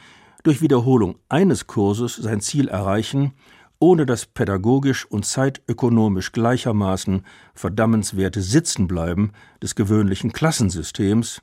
durch 0.44 0.62
Wiederholung 0.62 1.16
eines 1.28 1.66
Kurses 1.66 2.16
sein 2.16 2.40
Ziel 2.40 2.68
erreichen, 2.68 3.32
ohne 3.78 4.06
das 4.06 4.24
pädagogisch 4.24 5.04
und 5.04 5.26
zeitökonomisch 5.26 6.32
gleichermaßen 6.32 7.26
verdammenswerte 7.54 8.40
Sitzenbleiben 8.40 9.32
des 9.62 9.74
gewöhnlichen 9.74 10.32
Klassensystems, 10.32 11.42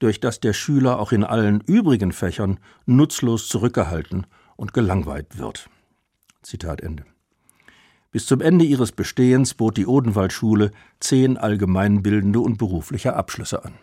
durch 0.00 0.18
das 0.18 0.40
der 0.40 0.52
Schüler 0.52 0.98
auch 0.98 1.12
in 1.12 1.22
allen 1.22 1.60
übrigen 1.60 2.12
Fächern 2.12 2.58
nutzlos 2.86 3.48
zurückgehalten 3.48 4.26
und 4.58 4.74
gelangweilt 4.74 5.38
wird. 5.38 5.70
Zitat 6.42 6.82
Ende. 6.82 7.04
Bis 8.10 8.26
zum 8.26 8.40
Ende 8.40 8.64
ihres 8.64 8.92
Bestehens 8.92 9.54
bot 9.54 9.76
die 9.76 9.86
Odenwaldschule 9.86 10.72
zehn 11.00 11.38
allgemeinbildende 11.38 12.40
und 12.40 12.58
berufliche 12.58 13.14
Abschlüsse 13.14 13.64
an. 13.64 13.74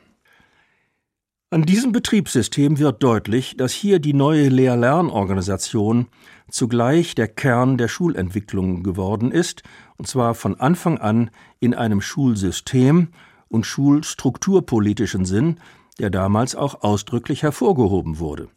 An 1.52 1.64
diesem 1.64 1.92
Betriebssystem 1.92 2.80
wird 2.80 3.02
deutlich, 3.02 3.56
dass 3.56 3.72
hier 3.72 4.00
die 4.00 4.14
neue 4.14 4.50
Lehr-Lern-Organisation 4.50 6.08
zugleich 6.50 7.16
der 7.16 7.28
Kern 7.28 7.78
der 7.78 7.88
Schulentwicklung 7.88 8.84
geworden 8.84 9.32
ist, 9.32 9.64
und 9.98 10.08
zwar 10.08 10.34
von 10.34 10.60
Anfang 10.60 10.98
an 10.98 11.30
in 11.60 11.74
einem 11.74 12.02
Schulsystem 12.02 13.10
und 13.48 13.66
schulstrukturpolitischen 13.66 15.24
Sinn, 15.24 15.60
der 16.00 16.10
damals 16.10 16.56
auch 16.56 16.84
ausdrücklich 16.84 17.44
hervorgehoben 17.44 18.20
wurde. 18.20 18.50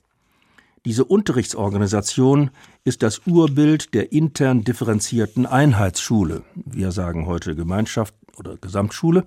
Diese 0.88 1.04
Unterrichtsorganisation 1.04 2.50
ist 2.82 3.02
das 3.02 3.26
Urbild 3.26 3.92
der 3.92 4.10
intern 4.10 4.64
differenzierten 4.64 5.44
Einheitsschule. 5.44 6.44
Wir 6.54 6.92
sagen 6.92 7.26
heute 7.26 7.54
Gemeinschaft 7.54 8.14
oder 8.38 8.56
Gesamtschule, 8.56 9.26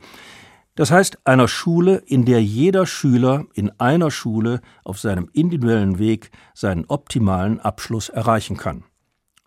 das 0.74 0.90
heißt, 0.90 1.20
einer 1.28 1.48
Schule, 1.48 1.98
in 2.08 2.26
der 2.26 2.42
jeder 2.44 2.88
Schüler 2.88 3.46
in 3.54 3.70
einer 3.80 4.10
Schule 4.10 4.62
auf 4.84 5.00
seinem 5.00 5.30
individuellen 5.34 6.00
Weg 6.00 6.32
seinen 6.56 6.86
optimalen 6.86 7.60
Abschluss 7.60 8.10
erreichen 8.10 8.58
kann. 8.58 8.84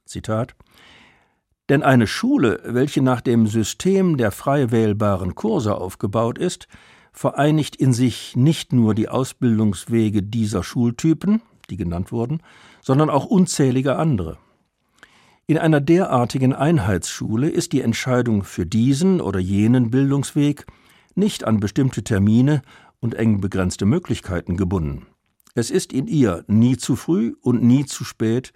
Zitat 0.04 0.54
Denn 1.68 1.82
eine 1.82 2.06
Schule, 2.06 2.60
welche 2.64 3.02
nach 3.02 3.22
dem 3.22 3.48
System 3.48 4.18
der 4.18 4.30
frei 4.30 4.70
wählbaren 4.70 5.34
Kurse 5.34 5.74
aufgebaut 5.74 6.38
ist, 6.38 6.68
vereinigt 7.12 7.74
in 7.74 7.92
sich 7.92 8.36
nicht 8.36 8.72
nur 8.72 8.94
die 8.94 9.08
Ausbildungswege 9.08 10.22
dieser 10.22 10.62
Schultypen, 10.62 11.42
die 11.66 11.76
genannt 11.76 12.12
wurden, 12.12 12.40
sondern 12.80 13.10
auch 13.10 13.24
unzählige 13.24 13.96
andere. 13.96 14.38
In 15.46 15.58
einer 15.58 15.80
derartigen 15.80 16.54
Einheitsschule 16.54 17.50
ist 17.50 17.72
die 17.72 17.82
Entscheidung 17.82 18.44
für 18.44 18.64
diesen 18.64 19.20
oder 19.20 19.38
jenen 19.38 19.90
Bildungsweg 19.90 20.64
nicht 21.14 21.44
an 21.44 21.60
bestimmte 21.60 22.02
Termine 22.02 22.62
und 23.00 23.14
eng 23.14 23.40
begrenzte 23.40 23.84
Möglichkeiten 23.84 24.56
gebunden. 24.56 25.06
Es 25.54 25.70
ist 25.70 25.92
in 25.92 26.06
ihr 26.06 26.44
nie 26.48 26.76
zu 26.76 26.96
früh 26.96 27.34
und 27.40 27.62
nie 27.62 27.84
zu 27.84 28.04
spät 28.04 28.52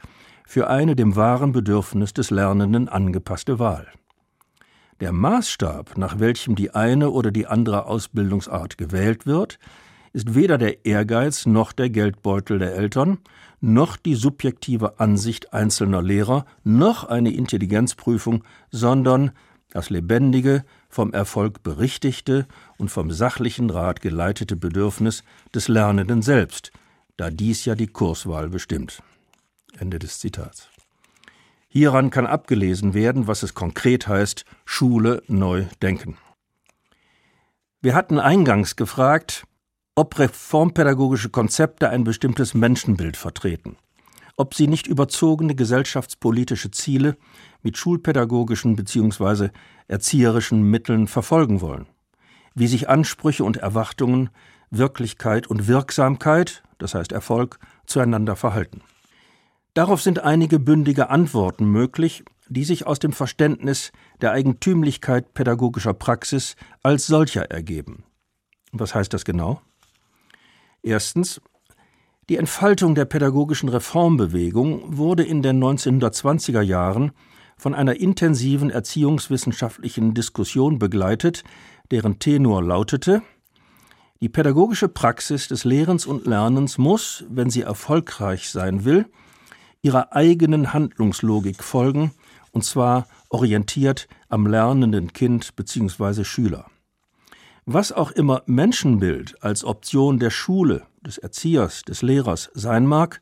für 0.47 0.69
eine 0.69 0.97
dem 0.97 1.15
wahren 1.15 1.53
Bedürfnis 1.53 2.15
des 2.15 2.31
Lernenden 2.31 2.89
angepasste 2.89 3.59
Wahl. 3.59 3.87
Der 5.01 5.13
Maßstab, 5.13 5.97
nach 5.99 6.19
welchem 6.19 6.57
die 6.57 6.71
eine 6.71 7.11
oder 7.11 7.31
die 7.31 7.47
andere 7.47 7.87
Ausbildungsart 7.87 8.79
gewählt 8.79 9.27
wird, 9.27 9.59
ist 10.13 10.35
weder 10.35 10.59
der 10.59 10.85
Ehrgeiz 10.85 11.47
noch 11.47 11.73
der 11.73 11.91
Geldbeutel 11.91 12.59
der 12.59 12.75
Eltern, 12.75 13.19
noch 13.61 13.97
die 13.97 14.15
subjektive 14.15 15.01
Ansicht 15.01 15.53
einzelner 15.53 16.03
Lehrer, 16.03 16.45
noch 16.65 17.05
eine 17.05 17.33
Intelligenzprüfung, 17.33 18.45
sondern 18.71 19.33
das 19.71 19.91
lebendige, 19.91 20.65
vom 20.89 21.13
Erfolg 21.13 21.63
berichtigte 21.63 22.47
und 22.79 22.91
vom 22.91 23.11
sachlichen 23.11 23.69
Rat 23.69 24.01
geleitete 24.01 24.57
Bedürfnis 24.57 25.23
des 25.55 25.69
Lernenden 25.69 26.23
selbst, 26.23 26.73
da 27.17 27.31
dies 27.31 27.65
ja 27.65 27.75
die 27.75 27.89
Kurswahl 27.89 28.49
bestimmt. 28.49 29.03
Ende 29.79 29.99
des 29.99 30.19
Zitats. 30.19 30.71
Hieran 31.69 32.11
kann 32.11 32.27
abgelesen 32.27 32.95
werden, 32.95 33.27
was 33.27 33.43
es 33.43 33.53
konkret 33.53 34.09
heißt, 34.09 34.47
Schule 34.65 35.23
neu 35.29 35.67
denken. 35.83 36.17
Wir 37.83 37.95
hatten 37.95 38.19
eingangs 38.19 38.75
gefragt, 38.75 39.45
ob 39.99 40.17
reformpädagogische 40.17 41.29
Konzepte 41.29 41.91
ein 41.91 42.05
bestimmtes 42.05 42.55
Menschenbild 42.55 43.17
vertreten, 43.17 43.77
ob 44.37 44.55
sie 44.55 44.69
nicht 44.69 44.87
überzogene 44.87 45.57
gesellschaftspolitische 45.57 46.71
Ziele 46.71 47.17
mit 47.65 47.77
schulpädagogischen 47.77 48.77
bzw. 48.77 49.49
erzieherischen 49.89 50.63
Mitteln 50.63 51.09
verfolgen 51.09 51.61
wollen, 51.61 51.87
wie 52.55 52.69
sich 52.69 52.89
Ansprüche 52.89 53.43
und 53.43 53.57
Erwartungen, 53.57 54.31
Wirklichkeit 54.71 55.49
und 55.49 55.67
Wirksamkeit, 55.67 56.63
das 56.79 56.95
heißt 56.95 57.11
Erfolg, 57.11 57.59
zueinander 57.85 58.37
verhalten. 58.37 58.83
Darauf 59.75 60.01
sind 60.01 60.21
einige 60.21 60.61
bündige 60.61 61.11
Antworten 61.11 61.65
möglich, 61.73 62.25
die 62.49 62.63
sich 62.63 62.87
aus 62.87 63.01
dem 63.01 63.13
Verständnis 63.13 63.91
der 64.21 64.31
Eigentümlichkeit 64.31 65.35
pädagogischer 65.35 65.93
Praxis 65.93 66.55
als 66.85 67.09
solcher 67.09 67.51
ergeben. 67.51 68.05
Was 68.71 68.95
heißt 68.95 69.13
das 69.13 69.25
genau? 69.25 69.61
Erstens, 70.83 71.41
die 72.29 72.37
Entfaltung 72.37 72.95
der 72.95 73.07
pädagogischen 73.07 73.69
Reformbewegung 73.69 74.99
wurde 74.99 75.23
in 75.23 75.43
den 75.43 75.63
1920er 75.63 76.61
Jahren 76.61 77.13
von 77.57 77.75
einer 77.75 77.97
intensiven 77.97 78.71
erziehungswissenschaftlichen 78.71 80.15
Diskussion 80.15 80.79
begleitet, 80.79 81.43
deren 81.91 82.19
Tenor 82.19 82.63
lautete 82.63 83.23
Die 84.21 84.29
pädagogische 84.29 84.89
Praxis 84.89 85.49
des 85.49 85.65
Lehrens 85.65 86.07
und 86.07 86.27
Lernens 86.27 86.77
muss, 86.77 87.25
wenn 87.29 87.51
sie 87.51 87.63
erfolgreich 87.63 88.51
sein 88.51 88.85
will, 88.85 89.07
ihrer 89.81 90.13
eigenen 90.13 90.73
Handlungslogik 90.73 91.63
folgen, 91.63 92.13
und 92.53 92.65
zwar 92.65 93.07
orientiert 93.31 94.09
am 94.29 94.47
lernenden 94.47 95.13
Kind 95.13 95.57
bzw. 95.57 96.25
Schüler. 96.25 96.67
Was 97.71 97.93
auch 97.93 98.13
immer 98.13 98.45
Menschenbild 98.47 99.45
als 99.45 99.63
Option 99.63 100.19
der 100.19 100.31
Schule, 100.31 100.87
des 101.03 101.19
Erziehers, 101.19 101.83
des 101.83 102.01
Lehrers 102.01 102.51
sein 102.55 102.87
mag, 102.87 103.21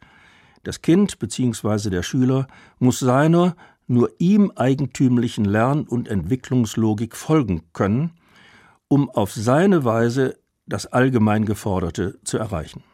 das 0.62 0.82
Kind 0.82 1.18
bzw. 1.18 1.90
der 1.90 2.04
Schüler 2.04 2.46
muss 2.78 3.00
seiner 3.00 3.56
nur 3.88 4.08
ihm 4.18 4.52
eigentümlichen 4.54 5.46
Lern- 5.46 5.88
und 5.88 6.06
Entwicklungslogik 6.06 7.16
folgen 7.16 7.62
können, 7.72 8.12
um 8.86 9.10
auf 9.10 9.32
seine 9.32 9.84
Weise 9.84 10.38
das 10.64 10.86
allgemein 10.86 11.44
Geforderte 11.44 12.20
zu 12.22 12.38
erreichen. 12.38 12.84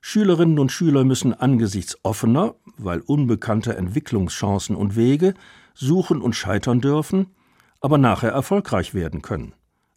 Schülerinnen 0.00 0.60
und 0.60 0.70
Schüler 0.70 1.02
müssen 1.02 1.34
angesichts 1.34 1.98
offener, 2.04 2.54
weil 2.76 3.00
unbekannter 3.00 3.76
Entwicklungschancen 3.76 4.76
und 4.76 4.94
Wege 4.94 5.34
suchen 5.74 6.22
und 6.22 6.36
scheitern 6.36 6.80
dürfen, 6.80 7.34
aber 7.80 7.98
nachher 7.98 8.30
erfolgreich 8.30 8.94
werden 8.94 9.20
können. 9.20 9.52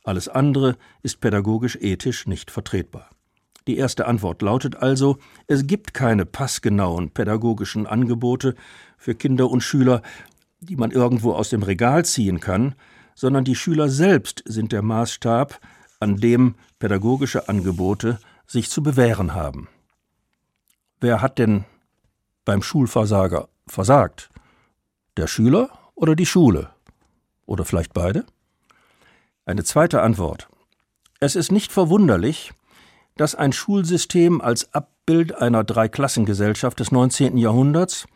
Alles 0.08 0.30
andere 0.30 0.78
ist 1.04 1.20
pädagogisch 1.20 1.76
ethisch 1.82 2.28
nicht 2.28 2.50
vertretbar. 2.50 3.10
Die 3.68 3.76
erste 3.76 4.08
Antwort 4.08 4.42
lautet 4.42 4.78
also, 4.78 5.18
es 5.48 5.68
gibt 5.68 5.94
keine 5.94 6.26
passgenauen 6.26 7.10
pädagogischen 7.10 7.86
Angebote 7.86 8.56
für 8.98 9.16
Kinder 9.16 9.50
und 9.52 9.60
Schüler, 9.60 10.02
die 10.62 10.78
man 10.78 10.92
irgendwo 10.92 11.34
aus 11.34 11.50
dem 11.50 11.62
Regal 11.62 12.06
ziehen 12.06 12.40
kann, 12.40 12.76
sondern 13.16 13.44
die 13.44 13.56
Schüler 13.56 13.90
selbst 13.90 14.44
sind 14.46 14.72
der 14.72 14.82
Maßstab, 14.82 15.60
an 16.00 16.16
dem 16.16 16.56
pädagogische 16.80 17.50
Angebote 17.50 18.18
sich 18.46 18.70
zu 18.70 18.82
bewähren 18.82 19.36
haben. 19.36 19.68
Wer 21.02 21.22
hat 21.22 21.38
denn 21.38 21.66
beim 22.46 22.62
Schulversager 22.62 23.50
versagt? 23.68 24.30
Der 25.18 25.28
Schüler 25.28 25.70
oder 25.96 26.16
die 26.16 26.26
Schule? 26.26 26.70
Oder 27.46 27.66
vielleicht 27.66 27.94
beide? 27.94 28.24
Eine 29.48 29.64
zweite 29.64 30.02
Antwort. 30.02 30.50
Es 31.22 31.38
ist 31.38 31.54
nicht 31.54 31.72
verwunderlich, 31.72 32.52
dass 33.16 33.34
ein 33.34 33.54
Schulsystem 33.54 34.42
als 34.42 34.74
Abbild 34.74 35.36
einer 35.36 35.64
Dreiklassengesellschaft 35.64 36.82
des 36.82 36.92
19. 36.92 37.38
Jahrhunderts 37.38 38.08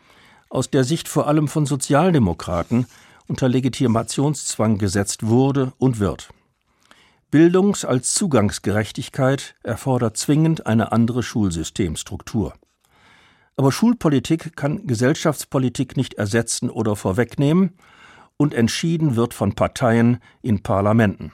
aus 0.50 0.68
der 0.68 0.84
Sicht 0.84 1.08
vor 1.08 1.28
allem 1.28 1.48
von 1.48 1.64
Sozialdemokraten 1.64 2.84
unter 3.28 3.48
Legitimationszwang 3.48 4.76
gesetzt 4.76 5.26
wurde 5.26 5.72
und 5.78 6.00
wird. 6.00 6.28
Bildungs- 7.30 7.86
als 7.86 8.12
Zugangsgerechtigkeit 8.12 9.54
erfordert 9.62 10.18
zwingend 10.18 10.66
eine 10.66 10.92
andere 10.92 11.22
Schulsystemstruktur. 11.22 12.52
Aber 13.56 13.72
Schulpolitik 13.72 14.54
kann 14.54 14.86
Gesellschaftspolitik 14.86 15.96
nicht 15.96 16.12
ersetzen 16.12 16.68
oder 16.68 16.94
vorwegnehmen, 16.94 17.72
und 18.42 18.54
entschieden 18.54 19.14
wird 19.14 19.34
von 19.34 19.54
Parteien 19.54 20.18
in 20.42 20.64
Parlamenten. 20.64 21.32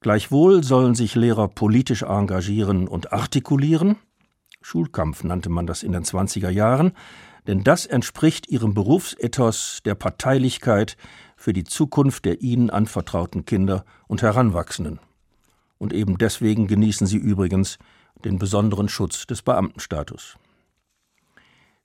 Gleichwohl 0.00 0.64
sollen 0.64 0.94
sich 0.94 1.14
Lehrer 1.14 1.46
politisch 1.46 2.02
engagieren 2.02 2.88
und 2.88 3.12
artikulieren. 3.12 3.96
Schulkampf 4.62 5.24
nannte 5.24 5.50
man 5.50 5.66
das 5.66 5.82
in 5.82 5.92
den 5.92 6.04
20er 6.04 6.48
Jahren, 6.48 6.92
denn 7.46 7.64
das 7.64 7.84
entspricht 7.84 8.48
ihrem 8.48 8.72
Berufsethos 8.72 9.82
der 9.84 9.94
Parteilichkeit 9.94 10.96
für 11.36 11.52
die 11.52 11.64
Zukunft 11.64 12.24
der 12.24 12.40
ihnen 12.40 12.70
anvertrauten 12.70 13.44
Kinder 13.44 13.84
und 14.08 14.22
Heranwachsenden. 14.22 15.00
Und 15.76 15.92
eben 15.92 16.16
deswegen 16.16 16.66
genießen 16.66 17.06
sie 17.06 17.18
übrigens 17.18 17.78
den 18.24 18.38
besonderen 18.38 18.88
Schutz 18.88 19.26
des 19.26 19.42
Beamtenstatus. 19.42 20.38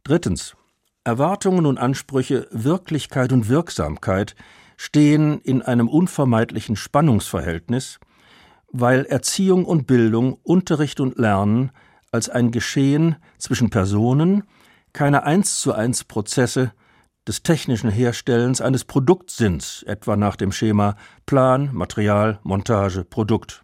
Drittens. 0.06 0.56
Erwartungen 1.04 1.66
und 1.66 1.78
Ansprüche, 1.78 2.48
Wirklichkeit 2.52 3.32
und 3.32 3.50
Wirksamkeit 3.50 4.36
stehen 4.78 5.40
in 5.42 5.62
einem 5.62 5.88
unvermeidlichen 5.88 6.76
Spannungsverhältnis, 6.76 8.00
weil 8.72 9.06
Erziehung 9.06 9.66
und 9.66 9.88
Bildung, 9.88 10.38
Unterricht 10.44 11.00
und 11.00 11.18
Lernen 11.18 11.72
als 12.12 12.30
ein 12.30 12.52
Geschehen 12.52 13.16
zwischen 13.38 13.70
Personen 13.70 14.44
keine 14.94 15.24
eins 15.24 15.60
zu 15.60 15.74
eins 15.74 16.04
Prozesse 16.04 16.72
des 17.28 17.44
technischen 17.44 17.90
Herstellens 17.90 18.62
eines 18.62 18.86
Produkts 18.86 19.38
sind, 19.38 19.84
etwa 19.88 20.16
nach 20.16 20.36
dem 20.36 20.52
Schema 20.52 20.96
Plan, 21.26 21.70
Material, 21.74 22.40
Montage, 22.44 23.04
Produkt. 23.04 23.64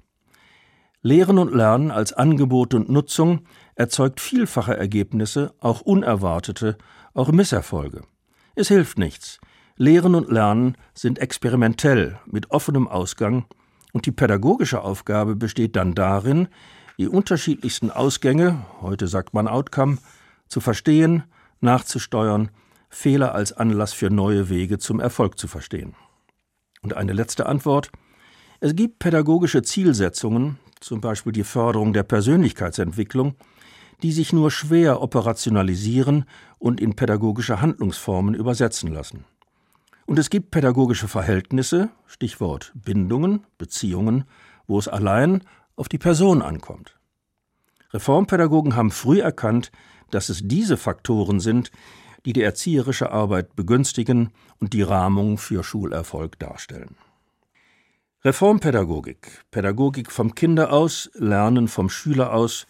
Lehren 1.01 1.37
und 1.37 1.53
Lernen 1.53 1.91
als 1.91 2.13
Angebot 2.13 2.73
und 2.73 2.89
Nutzung 2.89 3.41
erzeugt 3.75 4.21
vielfache 4.21 4.75
Ergebnisse, 4.75 5.53
auch 5.59 5.81
unerwartete, 5.81 6.77
auch 7.13 7.31
Misserfolge. 7.31 8.03
Es 8.55 8.69
hilft 8.69 8.97
nichts. 8.97 9.39
Lehren 9.77 10.15
und 10.15 10.31
Lernen 10.31 10.77
sind 10.93 11.19
experimentell, 11.19 12.19
mit 12.25 12.51
offenem 12.51 12.87
Ausgang, 12.87 13.45
und 13.91 14.05
die 14.05 14.11
pädagogische 14.11 14.81
Aufgabe 14.81 15.35
besteht 15.35 15.75
dann 15.75 15.93
darin, 15.93 16.49
die 16.97 17.07
unterschiedlichsten 17.07 17.91
Ausgänge, 17.91 18.65
heute 18.81 19.07
sagt 19.07 19.33
man 19.33 19.47
Outcome, 19.47 19.97
zu 20.47 20.61
verstehen, 20.61 21.23
nachzusteuern, 21.61 22.51
Fehler 22.89 23.35
als 23.35 23.51
Anlass 23.51 23.93
für 23.93 24.09
neue 24.09 24.49
Wege 24.49 24.77
zum 24.79 24.99
Erfolg 24.99 25.37
zu 25.37 25.47
verstehen. 25.47 25.95
Und 26.81 26.93
eine 26.95 27.13
letzte 27.13 27.45
Antwort. 27.45 27.91
Es 28.61 28.75
gibt 28.75 28.99
pädagogische 28.99 29.63
Zielsetzungen, 29.63 30.59
zum 30.79 31.01
Beispiel 31.01 31.33
die 31.33 31.43
Förderung 31.43 31.91
der 31.91 32.03
Persönlichkeitsentwicklung, 32.03 33.35
die 34.01 34.11
sich 34.11 34.33
nur 34.33 34.51
schwer 34.51 35.01
operationalisieren 35.01 36.25
und 36.59 36.79
in 36.79 36.95
pädagogische 36.95 37.61
Handlungsformen 37.61 38.33
übersetzen 38.33 38.91
lassen. 38.91 39.25
Und 40.05 40.19
es 40.19 40.29
gibt 40.29 40.51
pädagogische 40.51 41.07
Verhältnisse, 41.07 41.89
Stichwort 42.05 42.71
Bindungen, 42.75 43.45
Beziehungen, 43.57 44.25
wo 44.67 44.77
es 44.77 44.87
allein 44.87 45.41
auf 45.75 45.89
die 45.89 45.97
Person 45.97 46.41
ankommt. 46.41 46.99
Reformpädagogen 47.93 48.75
haben 48.75 48.91
früh 48.91 49.21
erkannt, 49.21 49.71
dass 50.11 50.29
es 50.29 50.41
diese 50.43 50.77
Faktoren 50.77 51.39
sind, 51.39 51.71
die 52.25 52.33
die 52.33 52.41
erzieherische 52.41 53.11
Arbeit 53.11 53.55
begünstigen 53.55 54.31
und 54.59 54.73
die 54.73 54.81
Rahmung 54.81 55.37
für 55.37 55.63
Schulerfolg 55.63 56.37
darstellen. 56.39 56.97
Reformpädagogik, 58.23 59.45
Pädagogik 59.51 60.11
vom 60.11 60.33
Kinder 60.33 60.73
aus, 60.73 61.11
Lernen 61.13 61.67
vom 61.67 61.89
Schüler 61.89 62.33
aus, 62.33 62.65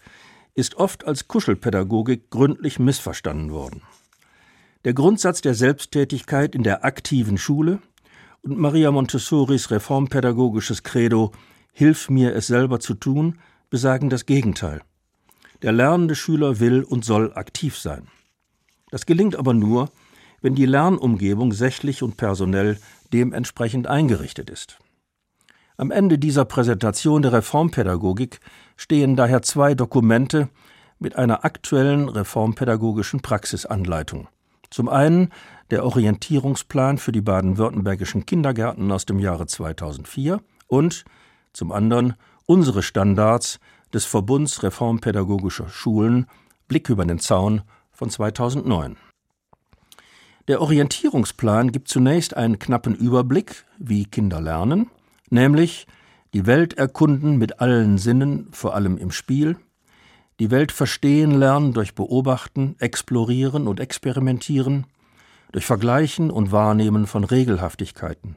ist 0.56 0.74
oft 0.76 1.06
als 1.06 1.28
Kuschelpädagogik 1.28 2.30
gründlich 2.30 2.78
missverstanden 2.78 3.52
worden. 3.52 3.82
Der 4.84 4.94
Grundsatz 4.94 5.42
der 5.42 5.54
Selbsttätigkeit 5.54 6.54
in 6.54 6.62
der 6.62 6.84
aktiven 6.84 7.38
Schule 7.38 7.80
und 8.42 8.58
Maria 8.58 8.90
Montessoris 8.90 9.70
reformpädagogisches 9.70 10.82
Credo 10.82 11.32
Hilf 11.72 12.08
mir, 12.08 12.34
es 12.34 12.46
selber 12.46 12.80
zu 12.80 12.94
tun, 12.94 13.38
besagen 13.68 14.08
das 14.08 14.24
Gegenteil. 14.24 14.80
Der 15.60 15.72
lernende 15.72 16.14
Schüler 16.14 16.58
will 16.58 16.82
und 16.82 17.04
soll 17.04 17.34
aktiv 17.34 17.76
sein. 17.76 18.08
Das 18.90 19.04
gelingt 19.04 19.36
aber 19.36 19.52
nur, 19.52 19.90
wenn 20.40 20.54
die 20.54 20.64
Lernumgebung 20.64 21.52
sächlich 21.52 22.02
und 22.02 22.16
personell 22.16 22.78
dementsprechend 23.12 23.88
eingerichtet 23.88 24.48
ist. 24.48 24.78
Am 25.76 25.90
Ende 25.90 26.18
dieser 26.18 26.46
Präsentation 26.46 27.20
der 27.20 27.34
Reformpädagogik 27.34 28.40
stehen 28.76 29.16
daher 29.16 29.42
zwei 29.42 29.74
Dokumente 29.74 30.48
mit 30.98 31.16
einer 31.16 31.44
aktuellen 31.44 32.08
reformpädagogischen 32.08 33.20
Praxisanleitung. 33.20 34.28
Zum 34.70 34.88
einen 34.88 35.30
der 35.70 35.84
Orientierungsplan 35.84 36.98
für 36.98 37.12
die 37.12 37.20
baden-württembergischen 37.20 38.26
Kindergärten 38.26 38.90
aus 38.90 39.06
dem 39.06 39.18
Jahre 39.18 39.46
2004 39.46 40.40
und 40.66 41.04
zum 41.52 41.72
anderen 41.72 42.14
unsere 42.46 42.82
Standards 42.82 43.58
des 43.92 44.04
Verbunds 44.04 44.62
reformpädagogischer 44.62 45.68
Schulen 45.68 46.26
Blick 46.68 46.88
über 46.88 47.04
den 47.04 47.18
Zaun 47.18 47.62
von 47.92 48.10
2009. 48.10 48.96
Der 50.48 50.60
Orientierungsplan 50.60 51.72
gibt 51.72 51.88
zunächst 51.88 52.36
einen 52.36 52.58
knappen 52.58 52.94
Überblick, 52.94 53.64
wie 53.78 54.04
Kinder 54.04 54.40
lernen, 54.40 54.90
nämlich 55.28 55.86
die 56.36 56.44
Welt 56.44 56.74
erkunden 56.74 57.38
mit 57.38 57.60
allen 57.60 57.96
Sinnen, 57.96 58.48
vor 58.52 58.74
allem 58.74 58.98
im 58.98 59.10
Spiel, 59.10 59.56
die 60.38 60.50
Welt 60.50 60.70
verstehen 60.70 61.30
lernen 61.30 61.72
durch 61.72 61.94
Beobachten, 61.94 62.76
Explorieren 62.78 63.66
und 63.66 63.80
Experimentieren, 63.80 64.84
durch 65.52 65.64
Vergleichen 65.64 66.30
und 66.30 66.52
Wahrnehmen 66.52 67.06
von 67.06 67.24
Regelhaftigkeiten, 67.24 68.36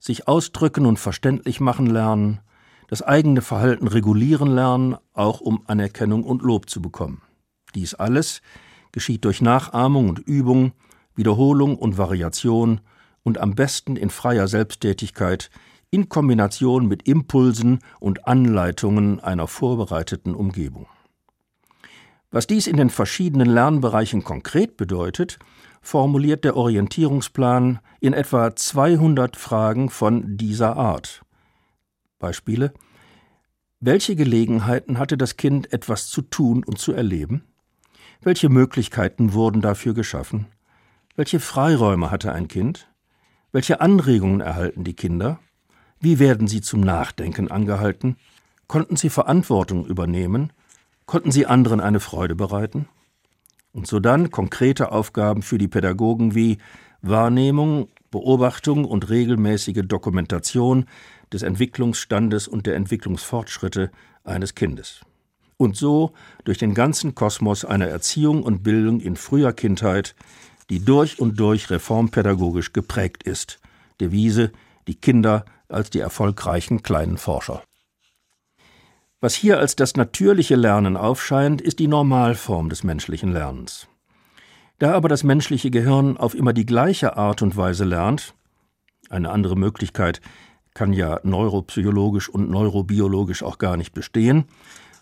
sich 0.00 0.26
ausdrücken 0.26 0.86
und 0.86 0.98
verständlich 0.98 1.60
machen 1.60 1.86
lernen, 1.86 2.40
das 2.88 3.00
eigene 3.00 3.42
Verhalten 3.42 3.86
regulieren 3.86 4.52
lernen, 4.52 4.96
auch 5.12 5.40
um 5.40 5.62
Anerkennung 5.68 6.24
und 6.24 6.42
Lob 6.42 6.68
zu 6.68 6.82
bekommen. 6.82 7.22
Dies 7.76 7.94
alles 7.94 8.42
geschieht 8.90 9.24
durch 9.24 9.40
Nachahmung 9.40 10.08
und 10.08 10.18
Übung, 10.18 10.72
Wiederholung 11.14 11.78
und 11.78 11.96
Variation 11.96 12.80
und 13.22 13.38
am 13.38 13.54
besten 13.54 13.94
in 13.94 14.10
freier 14.10 14.48
Selbsttätigkeit 14.48 15.48
in 15.94 16.08
Kombination 16.08 16.88
mit 16.88 17.06
Impulsen 17.06 17.78
und 18.00 18.26
Anleitungen 18.26 19.20
einer 19.20 19.46
vorbereiteten 19.46 20.34
Umgebung. 20.34 20.88
Was 22.32 22.48
dies 22.48 22.66
in 22.66 22.76
den 22.76 22.90
verschiedenen 22.90 23.48
Lernbereichen 23.48 24.24
konkret 24.24 24.76
bedeutet, 24.76 25.38
formuliert 25.82 26.42
der 26.42 26.56
Orientierungsplan 26.56 27.78
in 28.00 28.12
etwa 28.12 28.56
200 28.56 29.36
Fragen 29.36 29.88
von 29.88 30.36
dieser 30.36 30.76
Art. 30.76 31.22
Beispiele 32.18 32.74
Welche 33.78 34.16
Gelegenheiten 34.16 34.98
hatte 34.98 35.16
das 35.16 35.36
Kind, 35.36 35.72
etwas 35.72 36.08
zu 36.08 36.22
tun 36.22 36.64
und 36.64 36.80
zu 36.80 36.92
erleben? 36.92 37.44
Welche 38.20 38.48
Möglichkeiten 38.48 39.32
wurden 39.32 39.60
dafür 39.60 39.94
geschaffen? 39.94 40.46
Welche 41.14 41.38
Freiräume 41.38 42.10
hatte 42.10 42.32
ein 42.32 42.48
Kind? 42.48 42.88
Welche 43.52 43.80
Anregungen 43.80 44.40
erhalten 44.40 44.82
die 44.82 44.94
Kinder? 44.94 45.38
Wie 46.04 46.18
werden 46.18 46.48
sie 46.48 46.60
zum 46.60 46.82
Nachdenken 46.82 47.50
angehalten? 47.50 48.16
Konnten 48.66 48.94
sie 48.94 49.08
Verantwortung 49.08 49.86
übernehmen? 49.86 50.52
Konnten 51.06 51.32
sie 51.32 51.46
anderen 51.46 51.80
eine 51.80 51.98
Freude 51.98 52.34
bereiten? 52.34 52.88
Und 53.72 53.86
so 53.86 54.00
dann 54.00 54.30
konkrete 54.30 54.92
Aufgaben 54.92 55.40
für 55.40 55.56
die 55.56 55.66
Pädagogen 55.66 56.34
wie 56.34 56.58
Wahrnehmung, 57.00 57.88
Beobachtung 58.10 58.84
und 58.84 59.08
regelmäßige 59.08 59.80
Dokumentation 59.86 60.84
des 61.32 61.40
Entwicklungsstandes 61.40 62.48
und 62.48 62.66
der 62.66 62.76
Entwicklungsfortschritte 62.76 63.90
eines 64.24 64.54
Kindes. 64.54 65.00
Und 65.56 65.74
so 65.74 66.12
durch 66.44 66.58
den 66.58 66.74
ganzen 66.74 67.14
Kosmos 67.14 67.64
einer 67.64 67.88
Erziehung 67.88 68.42
und 68.42 68.62
Bildung 68.62 69.00
in 69.00 69.16
früher 69.16 69.54
Kindheit, 69.54 70.14
die 70.68 70.84
durch 70.84 71.18
und 71.18 71.40
durch 71.40 71.70
reformpädagogisch 71.70 72.74
geprägt 72.74 73.22
ist. 73.22 73.58
Devise, 74.02 74.52
die 74.86 74.96
Kinder 74.96 75.46
als 75.68 75.90
die 75.90 76.00
erfolgreichen 76.00 76.82
kleinen 76.82 77.18
Forscher. 77.18 77.62
Was 79.20 79.34
hier 79.34 79.58
als 79.58 79.74
das 79.74 79.96
natürliche 79.96 80.54
Lernen 80.54 80.96
aufscheint, 80.96 81.62
ist 81.62 81.78
die 81.78 81.88
Normalform 81.88 82.68
des 82.68 82.84
menschlichen 82.84 83.32
Lernens. 83.32 83.88
Da 84.78 84.92
aber 84.92 85.08
das 85.08 85.24
menschliche 85.24 85.70
Gehirn 85.70 86.16
auf 86.16 86.34
immer 86.34 86.52
die 86.52 86.66
gleiche 86.66 87.16
Art 87.16 87.40
und 87.40 87.56
Weise 87.56 87.84
lernt, 87.84 88.34
eine 89.08 89.30
andere 89.30 89.56
Möglichkeit 89.56 90.20
kann 90.74 90.92
ja 90.92 91.20
neuropsychologisch 91.22 92.28
und 92.28 92.50
neurobiologisch 92.50 93.42
auch 93.42 93.58
gar 93.58 93.76
nicht 93.76 93.94
bestehen, 93.94 94.44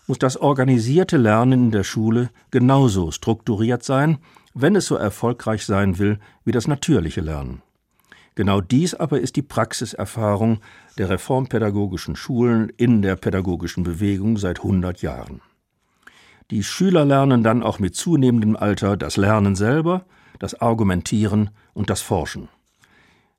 muss 0.07 0.19
das 0.19 0.37
organisierte 0.37 1.17
Lernen 1.17 1.65
in 1.65 1.71
der 1.71 1.83
Schule 1.83 2.29
genauso 2.51 3.11
strukturiert 3.11 3.83
sein, 3.83 4.19
wenn 4.53 4.75
es 4.75 4.85
so 4.85 4.95
erfolgreich 4.95 5.65
sein 5.65 5.97
will 5.97 6.19
wie 6.45 6.51
das 6.51 6.67
natürliche 6.67 7.21
Lernen. 7.21 7.61
Genau 8.35 8.61
dies 8.61 8.95
aber 8.95 9.19
ist 9.19 9.35
die 9.35 9.41
Praxiserfahrung 9.41 10.59
der 10.97 11.09
reformpädagogischen 11.09 12.15
Schulen 12.15 12.69
in 12.77 13.01
der 13.01 13.15
pädagogischen 13.15 13.83
Bewegung 13.83 14.37
seit 14.37 14.59
100 14.59 15.01
Jahren. 15.01 15.41
Die 16.51 16.63
Schüler 16.63 17.05
lernen 17.05 17.43
dann 17.43 17.63
auch 17.63 17.79
mit 17.79 17.95
zunehmendem 17.95 18.55
Alter 18.55 18.97
das 18.97 19.17
Lernen 19.17 19.55
selber, 19.55 20.05
das 20.39 20.59
Argumentieren 20.59 21.51
und 21.73 21.89
das 21.89 22.01
Forschen. 22.01 22.49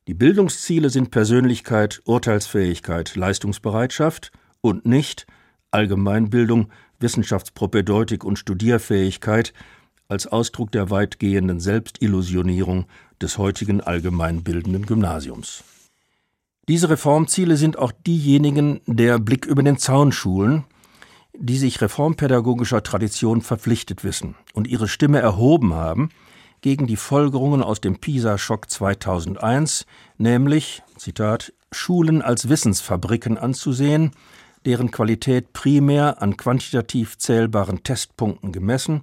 Die 0.07 0.15
Bildungsziele 0.15 0.91
sind 0.91 1.11
Persönlichkeit, 1.11 2.01
Urteilsfähigkeit, 2.05 3.17
Leistungsbereitschaft 3.17 4.33
und 4.61 4.87
nicht 4.87 5.27
Allgemeinbildung, 5.71 6.71
Wissenschaftspropedeutik 7.01 8.23
und 8.23 8.39
Studierfähigkeit 8.39 9.53
als 10.09 10.27
Ausdruck 10.27 10.73
der 10.73 10.91
weitgehenden 10.91 11.61
Selbstillusionierung 11.61 12.87
des 13.21 13.39
heutigen 13.39 13.81
allgemeinbildenden 13.81 14.87
Gymnasiums. 14.87 15.65
Diese 16.69 16.89
Reformziele 16.89 17.57
sind 17.57 17.79
auch 17.79 17.93
diejenigen 17.93 18.81
der 18.87 19.19
Blick 19.19 19.45
über 19.45 19.63
den 19.63 19.79
Zaun 19.79 20.13
Schulen, 20.13 20.65
die 21.37 21.59
sich 21.59 21.81
reformpädagogischer 21.81 22.83
Tradition 22.83 23.43
verpflichtet 23.43 24.05
wissen 24.05 24.35
und 24.55 24.67
ihre 24.69 24.89
Stimme 24.89 25.19
erhoben 25.19 25.75
haben 25.75 26.11
gegen 26.61 26.87
die 26.87 26.97
Folgerungen 26.97 27.63
aus 27.63 27.81
dem 27.81 27.99
PISA-Schock 27.99 28.71
2001, 28.71 29.85
nämlich, 30.17 30.83
Zitat, 30.97 31.53
Schulen 31.73 32.23
als 32.23 32.49
Wissensfabriken 32.49 33.37
anzusehen, 33.37 34.13
deren 34.65 34.91
Qualität 34.91 35.53
primär 35.53 36.23
an 36.23 36.39
quantitativ 36.39 37.19
zählbaren 37.19 37.83
Testpunkten 37.83 38.53
gemessen 38.53 39.03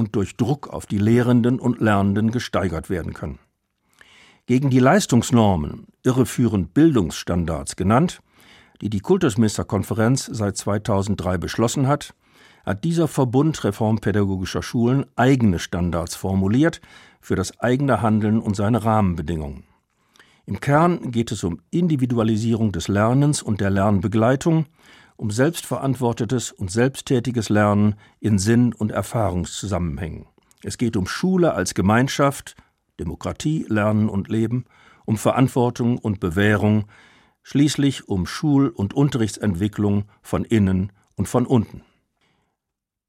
und 0.00 0.16
durch 0.16 0.36
Druck 0.38 0.68
auf 0.70 0.86
die 0.86 0.98
Lehrenden 0.98 1.60
und 1.60 1.80
Lernenden 1.80 2.30
gesteigert 2.30 2.88
werden 2.88 3.12
können. 3.12 3.38
Gegen 4.46 4.70
die 4.70 4.78
Leistungsnormen, 4.78 5.88
irreführend 6.02 6.72
Bildungsstandards 6.72 7.76
genannt, 7.76 8.22
die 8.80 8.88
die 8.88 9.00
Kultusministerkonferenz 9.00 10.24
seit 10.32 10.56
2003 10.56 11.36
beschlossen 11.36 11.86
hat, 11.86 12.14
hat 12.64 12.82
dieser 12.82 13.08
Verbund 13.08 13.62
reformpädagogischer 13.62 14.62
Schulen 14.62 15.04
eigene 15.16 15.58
Standards 15.58 16.14
formuliert 16.16 16.80
für 17.20 17.36
das 17.36 17.60
eigene 17.60 18.00
Handeln 18.00 18.40
und 18.40 18.56
seine 18.56 18.82
Rahmenbedingungen. 18.82 19.64
Im 20.46 20.60
Kern 20.60 21.10
geht 21.10 21.30
es 21.30 21.44
um 21.44 21.60
Individualisierung 21.70 22.72
des 22.72 22.88
Lernens 22.88 23.42
und 23.42 23.60
der 23.60 23.70
Lernbegleitung, 23.70 24.64
um 25.20 25.30
selbstverantwortetes 25.30 26.50
und 26.50 26.70
selbsttätiges 26.70 27.50
Lernen 27.50 27.96
in 28.20 28.38
Sinn- 28.38 28.72
und 28.72 28.90
Erfahrungszusammenhängen. 28.90 30.24
Es 30.62 30.78
geht 30.78 30.96
um 30.96 31.06
Schule 31.06 31.52
als 31.52 31.74
Gemeinschaft 31.74 32.56
Demokratie, 32.98 33.66
Lernen 33.68 34.08
und 34.08 34.28
Leben, 34.28 34.64
um 35.04 35.18
Verantwortung 35.18 35.98
und 35.98 36.20
Bewährung, 36.20 36.86
schließlich 37.42 38.08
um 38.08 38.26
Schul- 38.26 38.70
und 38.70 38.94
Unterrichtsentwicklung 38.94 40.04
von 40.22 40.46
innen 40.46 40.90
und 41.16 41.28
von 41.28 41.44
unten. 41.44 41.82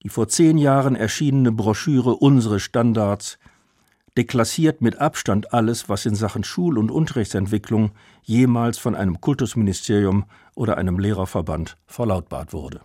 Die 0.03 0.09
vor 0.09 0.27
zehn 0.27 0.57
Jahren 0.57 0.97
erschienene 0.97 1.53
Broschüre 1.53 2.17
Unsere 2.17 2.59
Standards 2.59 3.39
deklassiert 4.21 4.81
mit 4.81 5.01
Abstand 5.01 5.51
alles, 5.51 5.89
was 5.89 6.05
in 6.05 6.13
Sachen 6.13 6.43
Schul- 6.43 6.77
und 6.77 6.91
Unterrichtsentwicklung 6.91 7.89
jemals 8.21 8.77
von 8.77 8.93
einem 8.93 9.19
Kultusministerium 9.19 10.25
oder 10.53 10.77
einem 10.77 10.99
Lehrerverband 10.99 11.75
verlautbart 11.87 12.53
wurde. 12.53 12.81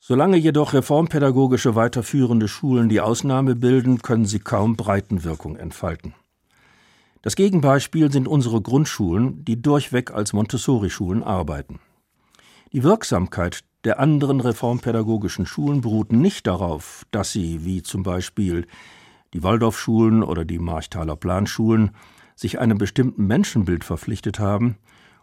Solange 0.00 0.36
jedoch 0.36 0.72
reformpädagogische 0.72 1.76
weiterführende 1.76 2.48
Schulen 2.48 2.88
die 2.88 3.00
Ausnahme 3.00 3.54
bilden, 3.54 4.02
können 4.02 4.26
sie 4.26 4.40
kaum 4.40 4.74
Breitenwirkung 4.74 5.54
entfalten. 5.54 6.14
Das 7.22 7.36
Gegenbeispiel 7.36 8.10
sind 8.10 8.26
unsere 8.26 8.60
Grundschulen, 8.60 9.44
die 9.44 9.62
durchweg 9.62 10.10
als 10.10 10.32
Montessori-Schulen 10.32 11.22
arbeiten. 11.22 11.78
Die 12.72 12.82
Wirksamkeit 12.82 13.60
der 13.84 14.00
anderen 14.00 14.40
reformpädagogischen 14.40 15.46
Schulen 15.46 15.80
beruht 15.80 16.10
nicht 16.10 16.48
darauf, 16.48 17.06
dass 17.12 17.30
sie, 17.30 17.64
wie 17.64 17.84
zum 17.84 18.02
Beispiel 18.02 18.66
die 19.34 19.42
Waldorfschulen 19.42 20.22
oder 20.22 20.44
die 20.44 20.58
Marchtaler 20.58 21.16
Planschulen, 21.16 21.90
sich 22.34 22.58
einem 22.58 22.78
bestimmten 22.78 23.26
Menschenbild 23.26 23.84
verpflichtet 23.84 24.38
haben 24.38 24.76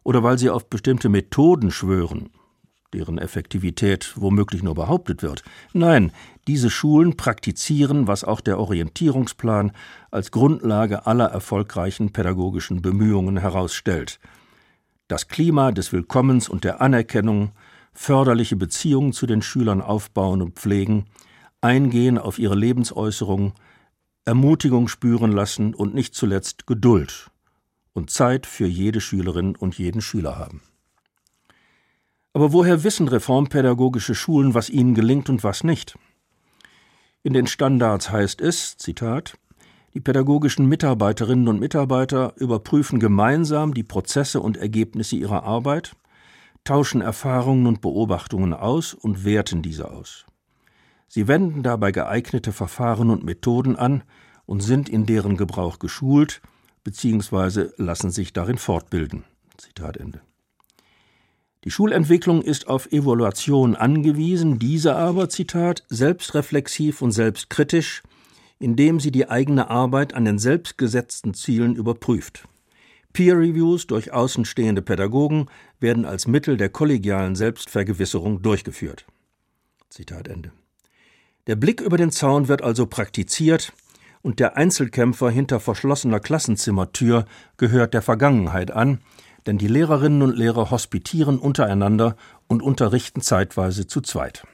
oder 0.03 0.21
weil 0.21 0.37
sie 0.37 0.49
auf 0.49 0.69
bestimmte 0.69 1.09
Methoden 1.09 1.71
schwören, 1.71 2.29
deren 2.93 3.17
Effektivität 3.17 4.13
womöglich 4.15 4.63
nur 4.63 4.75
behauptet 4.75 5.23
wird. 5.23 5.43
Nein, 5.73 6.11
diese 6.47 6.69
Schulen 6.69 7.17
praktizieren, 7.17 8.07
was 8.07 8.23
auch 8.23 8.41
der 8.41 8.59
Orientierungsplan 8.59 9.71
als 10.11 10.31
Grundlage 10.31 11.07
aller 11.07 11.25
erfolgreichen 11.25 12.11
pädagogischen 12.13 12.81
Bemühungen 12.81 13.37
herausstellt. 13.37 14.19
Das 15.07 15.27
Klima 15.27 15.71
des 15.71 15.91
Willkommens 15.93 16.49
und 16.49 16.63
der 16.63 16.81
Anerkennung, 16.81 17.51
förderliche 17.93 18.55
Beziehungen 18.55 19.13
zu 19.13 19.25
den 19.25 19.41
Schülern 19.41 19.81
aufbauen 19.81 20.41
und 20.41 20.55
pflegen, 20.55 21.05
eingehen 21.61 22.17
auf 22.17 22.39
ihre 22.39 22.55
Lebensäußerungen, 22.55 23.53
Ermutigung 24.25 24.87
spüren 24.87 25.31
lassen 25.31 25.75
und 25.75 25.93
nicht 25.93 26.15
zuletzt 26.15 26.65
Geduld 26.65 27.29
und 27.93 28.09
Zeit 28.09 28.47
für 28.47 28.65
jede 28.65 28.99
Schülerin 28.99 29.55
und 29.55 29.77
jeden 29.77 30.01
Schüler 30.01 30.37
haben. 30.37 30.61
Aber 32.33 32.51
woher 32.51 32.83
wissen 32.83 33.07
reformpädagogische 33.07 34.15
Schulen, 34.15 34.53
was 34.55 34.69
ihnen 34.69 34.95
gelingt 34.95 35.29
und 35.29 35.43
was 35.43 35.63
nicht? 35.63 35.97
In 37.23 37.33
den 37.33 37.47
Standards 37.47 38.09
heißt 38.09 38.41
es, 38.41 38.77
Zitat, 38.77 39.37
die 39.93 40.01
pädagogischen 40.01 40.67
Mitarbeiterinnen 40.67 41.47
und 41.47 41.59
Mitarbeiter 41.59 42.33
überprüfen 42.35 42.99
gemeinsam 42.99 43.73
die 43.73 43.83
Prozesse 43.83 44.41
und 44.41 44.57
Ergebnisse 44.57 45.15
ihrer 45.15 45.43
Arbeit, 45.43 45.93
tauschen 46.65 47.01
Erfahrungen 47.01 47.67
und 47.67 47.79
Beobachtungen 47.79 48.53
aus 48.53 48.93
und 48.93 49.23
werten 49.23 49.61
diese 49.61 49.89
aus. 49.91 50.25
Sie 51.07 51.27
wenden 51.27 51.63
dabei 51.63 51.91
geeignete 51.91 52.51
Verfahren 52.51 53.09
und 53.09 53.23
Methoden 53.23 53.75
an 53.75 54.03
und 54.45 54.61
sind 54.61 54.89
in 54.89 55.05
deren 55.05 55.37
Gebrauch 55.37 55.79
geschult 55.79 56.41
bzw. 56.83 57.69
lassen 57.77 58.11
sich 58.11 58.33
darin 58.33 58.57
fortbilden. 58.57 59.23
Zitat 59.57 59.97
Ende. 59.97 60.21
Die 61.63 61.71
Schulentwicklung 61.71 62.43
ist 62.43 62.67
auf 62.67 62.91
Evaluation 62.91 63.75
angewiesen, 63.75 64.59
diese 64.59 64.95
aber, 64.95 65.29
Zitat, 65.29 65.83
selbstreflexiv 65.89 67.01
und 67.01 67.11
selbstkritisch, 67.11 68.03
indem 68.59 68.99
sie 68.99 69.11
die 69.11 69.29
eigene 69.29 69.69
Arbeit 69.69 70.13
an 70.13 70.25
den 70.25 70.37
selbstgesetzten 70.37 71.33
Zielen 71.33 71.75
überprüft. 71.75 72.47
Peer 73.13 73.37
Reviews 73.37 73.87
durch 73.87 74.13
außenstehende 74.13 74.81
Pädagogen 74.81 75.47
werden 75.79 76.05
als 76.05 76.27
Mittel 76.27 76.57
der 76.57 76.69
kollegialen 76.69 77.35
Selbstvergewisserung 77.35 78.41
durchgeführt. 78.41 79.05
Zitat 79.89 80.27
Ende. 80.27 80.51
Der 81.47 81.55
Blick 81.55 81.79
über 81.81 81.97
den 81.97 82.11
Zaun 82.11 82.47
wird 82.47 82.61
also 82.63 82.85
praktiziert, 82.87 83.71
und 84.21 84.39
der 84.39 84.57
Einzelkämpfer 84.57 85.29
hinter 85.29 85.59
verschlossener 85.59 86.19
Klassenzimmertür 86.19 87.25
gehört 87.57 87.93
der 87.93 88.01
Vergangenheit 88.01 88.71
an, 88.71 88.99
denn 89.45 89.59
die 89.59 89.67
Lehrerinnen 89.67 90.23
und 90.23 90.35
Lehrer 90.35 90.71
hospitieren 90.71 91.37
untereinander 91.37 92.15
und 92.47 92.63
unterrichten 92.63 93.21
zeitweise 93.21 93.85
zu 93.85 94.01
zweit. 94.01 94.47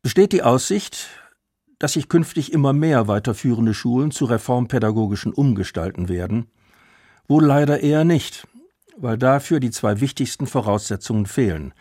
Besteht 0.00 0.32
die 0.32 0.42
Aussicht, 0.42 1.08
dass 1.78 1.92
sich 1.92 2.08
künftig 2.08 2.52
immer 2.52 2.72
mehr 2.72 3.08
weiterführende 3.08 3.74
Schulen 3.74 4.10
zu 4.10 4.24
reformpädagogischen 4.24 5.34
umgestalten 5.34 6.08
werden? 6.08 6.46
Wohl 7.28 7.44
leider 7.44 7.80
eher 7.80 8.04
nicht, 8.04 8.46
weil 8.96 9.18
dafür 9.18 9.60
die 9.60 9.70
zwei 9.70 10.00
wichtigsten 10.00 10.46
Voraussetzungen 10.46 11.26
fehlen. 11.26 11.74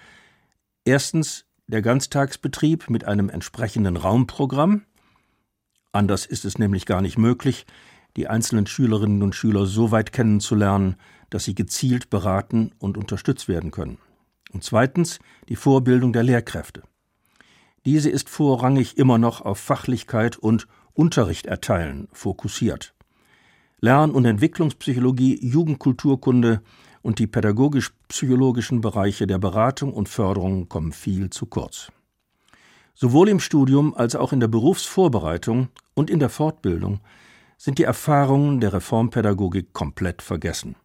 Erstens 0.83 1.44
der 1.67 1.81
Ganztagsbetrieb 1.81 2.89
mit 2.89 3.05
einem 3.05 3.29
entsprechenden 3.29 3.97
Raumprogramm. 3.97 4.83
Anders 5.91 6.25
ist 6.25 6.45
es 6.45 6.59
nämlich 6.59 6.85
gar 6.85 7.01
nicht 7.01 7.17
möglich, 7.17 7.65
die 8.17 8.27
einzelnen 8.27 8.67
Schülerinnen 8.67 9.23
und 9.23 9.35
Schüler 9.35 9.65
so 9.65 9.91
weit 9.91 10.11
kennenzulernen, 10.11 10.95
dass 11.29 11.43
sie 11.45 11.55
gezielt 11.55 12.09
beraten 12.09 12.71
und 12.79 12.97
unterstützt 12.97 13.47
werden 13.47 13.71
können. 13.71 13.97
Und 14.53 14.63
zweitens 14.63 15.19
die 15.49 15.55
Vorbildung 15.55 16.13
der 16.13 16.23
Lehrkräfte. 16.23 16.83
Diese 17.85 18.09
ist 18.09 18.29
vorrangig 18.29 18.97
immer 18.97 19.17
noch 19.17 19.41
auf 19.41 19.59
Fachlichkeit 19.59 20.37
und 20.37 20.67
Unterricht 20.93 21.45
erteilen 21.45 22.07
fokussiert. 22.13 22.93
Lern- 23.81 24.11
und 24.11 24.25
Entwicklungspsychologie, 24.25 25.45
Jugendkulturkunde 25.45 26.61
und 27.05 27.19
die 27.19 27.27
pädagogisch-psychologischen 27.27 28.81
Bereiche 28.81 29.27
der 29.27 29.37
Beratung 29.37 29.93
und 29.93 30.09
Förderung 30.09 30.69
kommen 30.69 30.91
viel 30.91 31.29
zu 31.29 31.45
kurz. 31.45 31.91
Sowohl 32.95 33.29
im 33.29 33.39
Studium 33.39 33.93
als 33.93 34.15
auch 34.15 34.33
in 34.33 34.39
der 34.39 34.47
Berufsvorbereitung 34.47 35.67
und 35.93 36.09
in 36.09 36.17
der 36.17 36.29
Fortbildung 36.29 37.01
sind 37.59 37.77
die 37.77 37.83
Erfahrungen 37.83 38.59
der 38.59 38.73
Reformpädagogik 38.73 39.71
komplett 39.71 40.23
vergessen. 40.23 40.77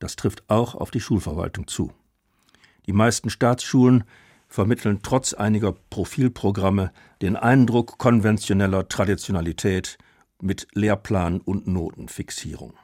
Das 0.00 0.16
trifft 0.16 0.42
auch 0.48 0.74
auf 0.74 0.90
die 0.90 1.00
Schulverwaltung 1.00 1.68
zu. 1.68 1.92
Die 2.86 2.92
meisten 2.92 3.30
Staatsschulen 3.30 4.02
vermitteln 4.48 5.02
trotz 5.04 5.34
einiger 5.34 5.72
Profilprogramme 5.88 6.90
den 7.22 7.36
Eindruck 7.36 7.96
konventioneller 7.98 8.88
Traditionalität 8.88 9.98
mit 10.42 10.66
Lehrplan 10.72 11.40
und 11.40 11.68
Notenfixierung. 11.68 12.74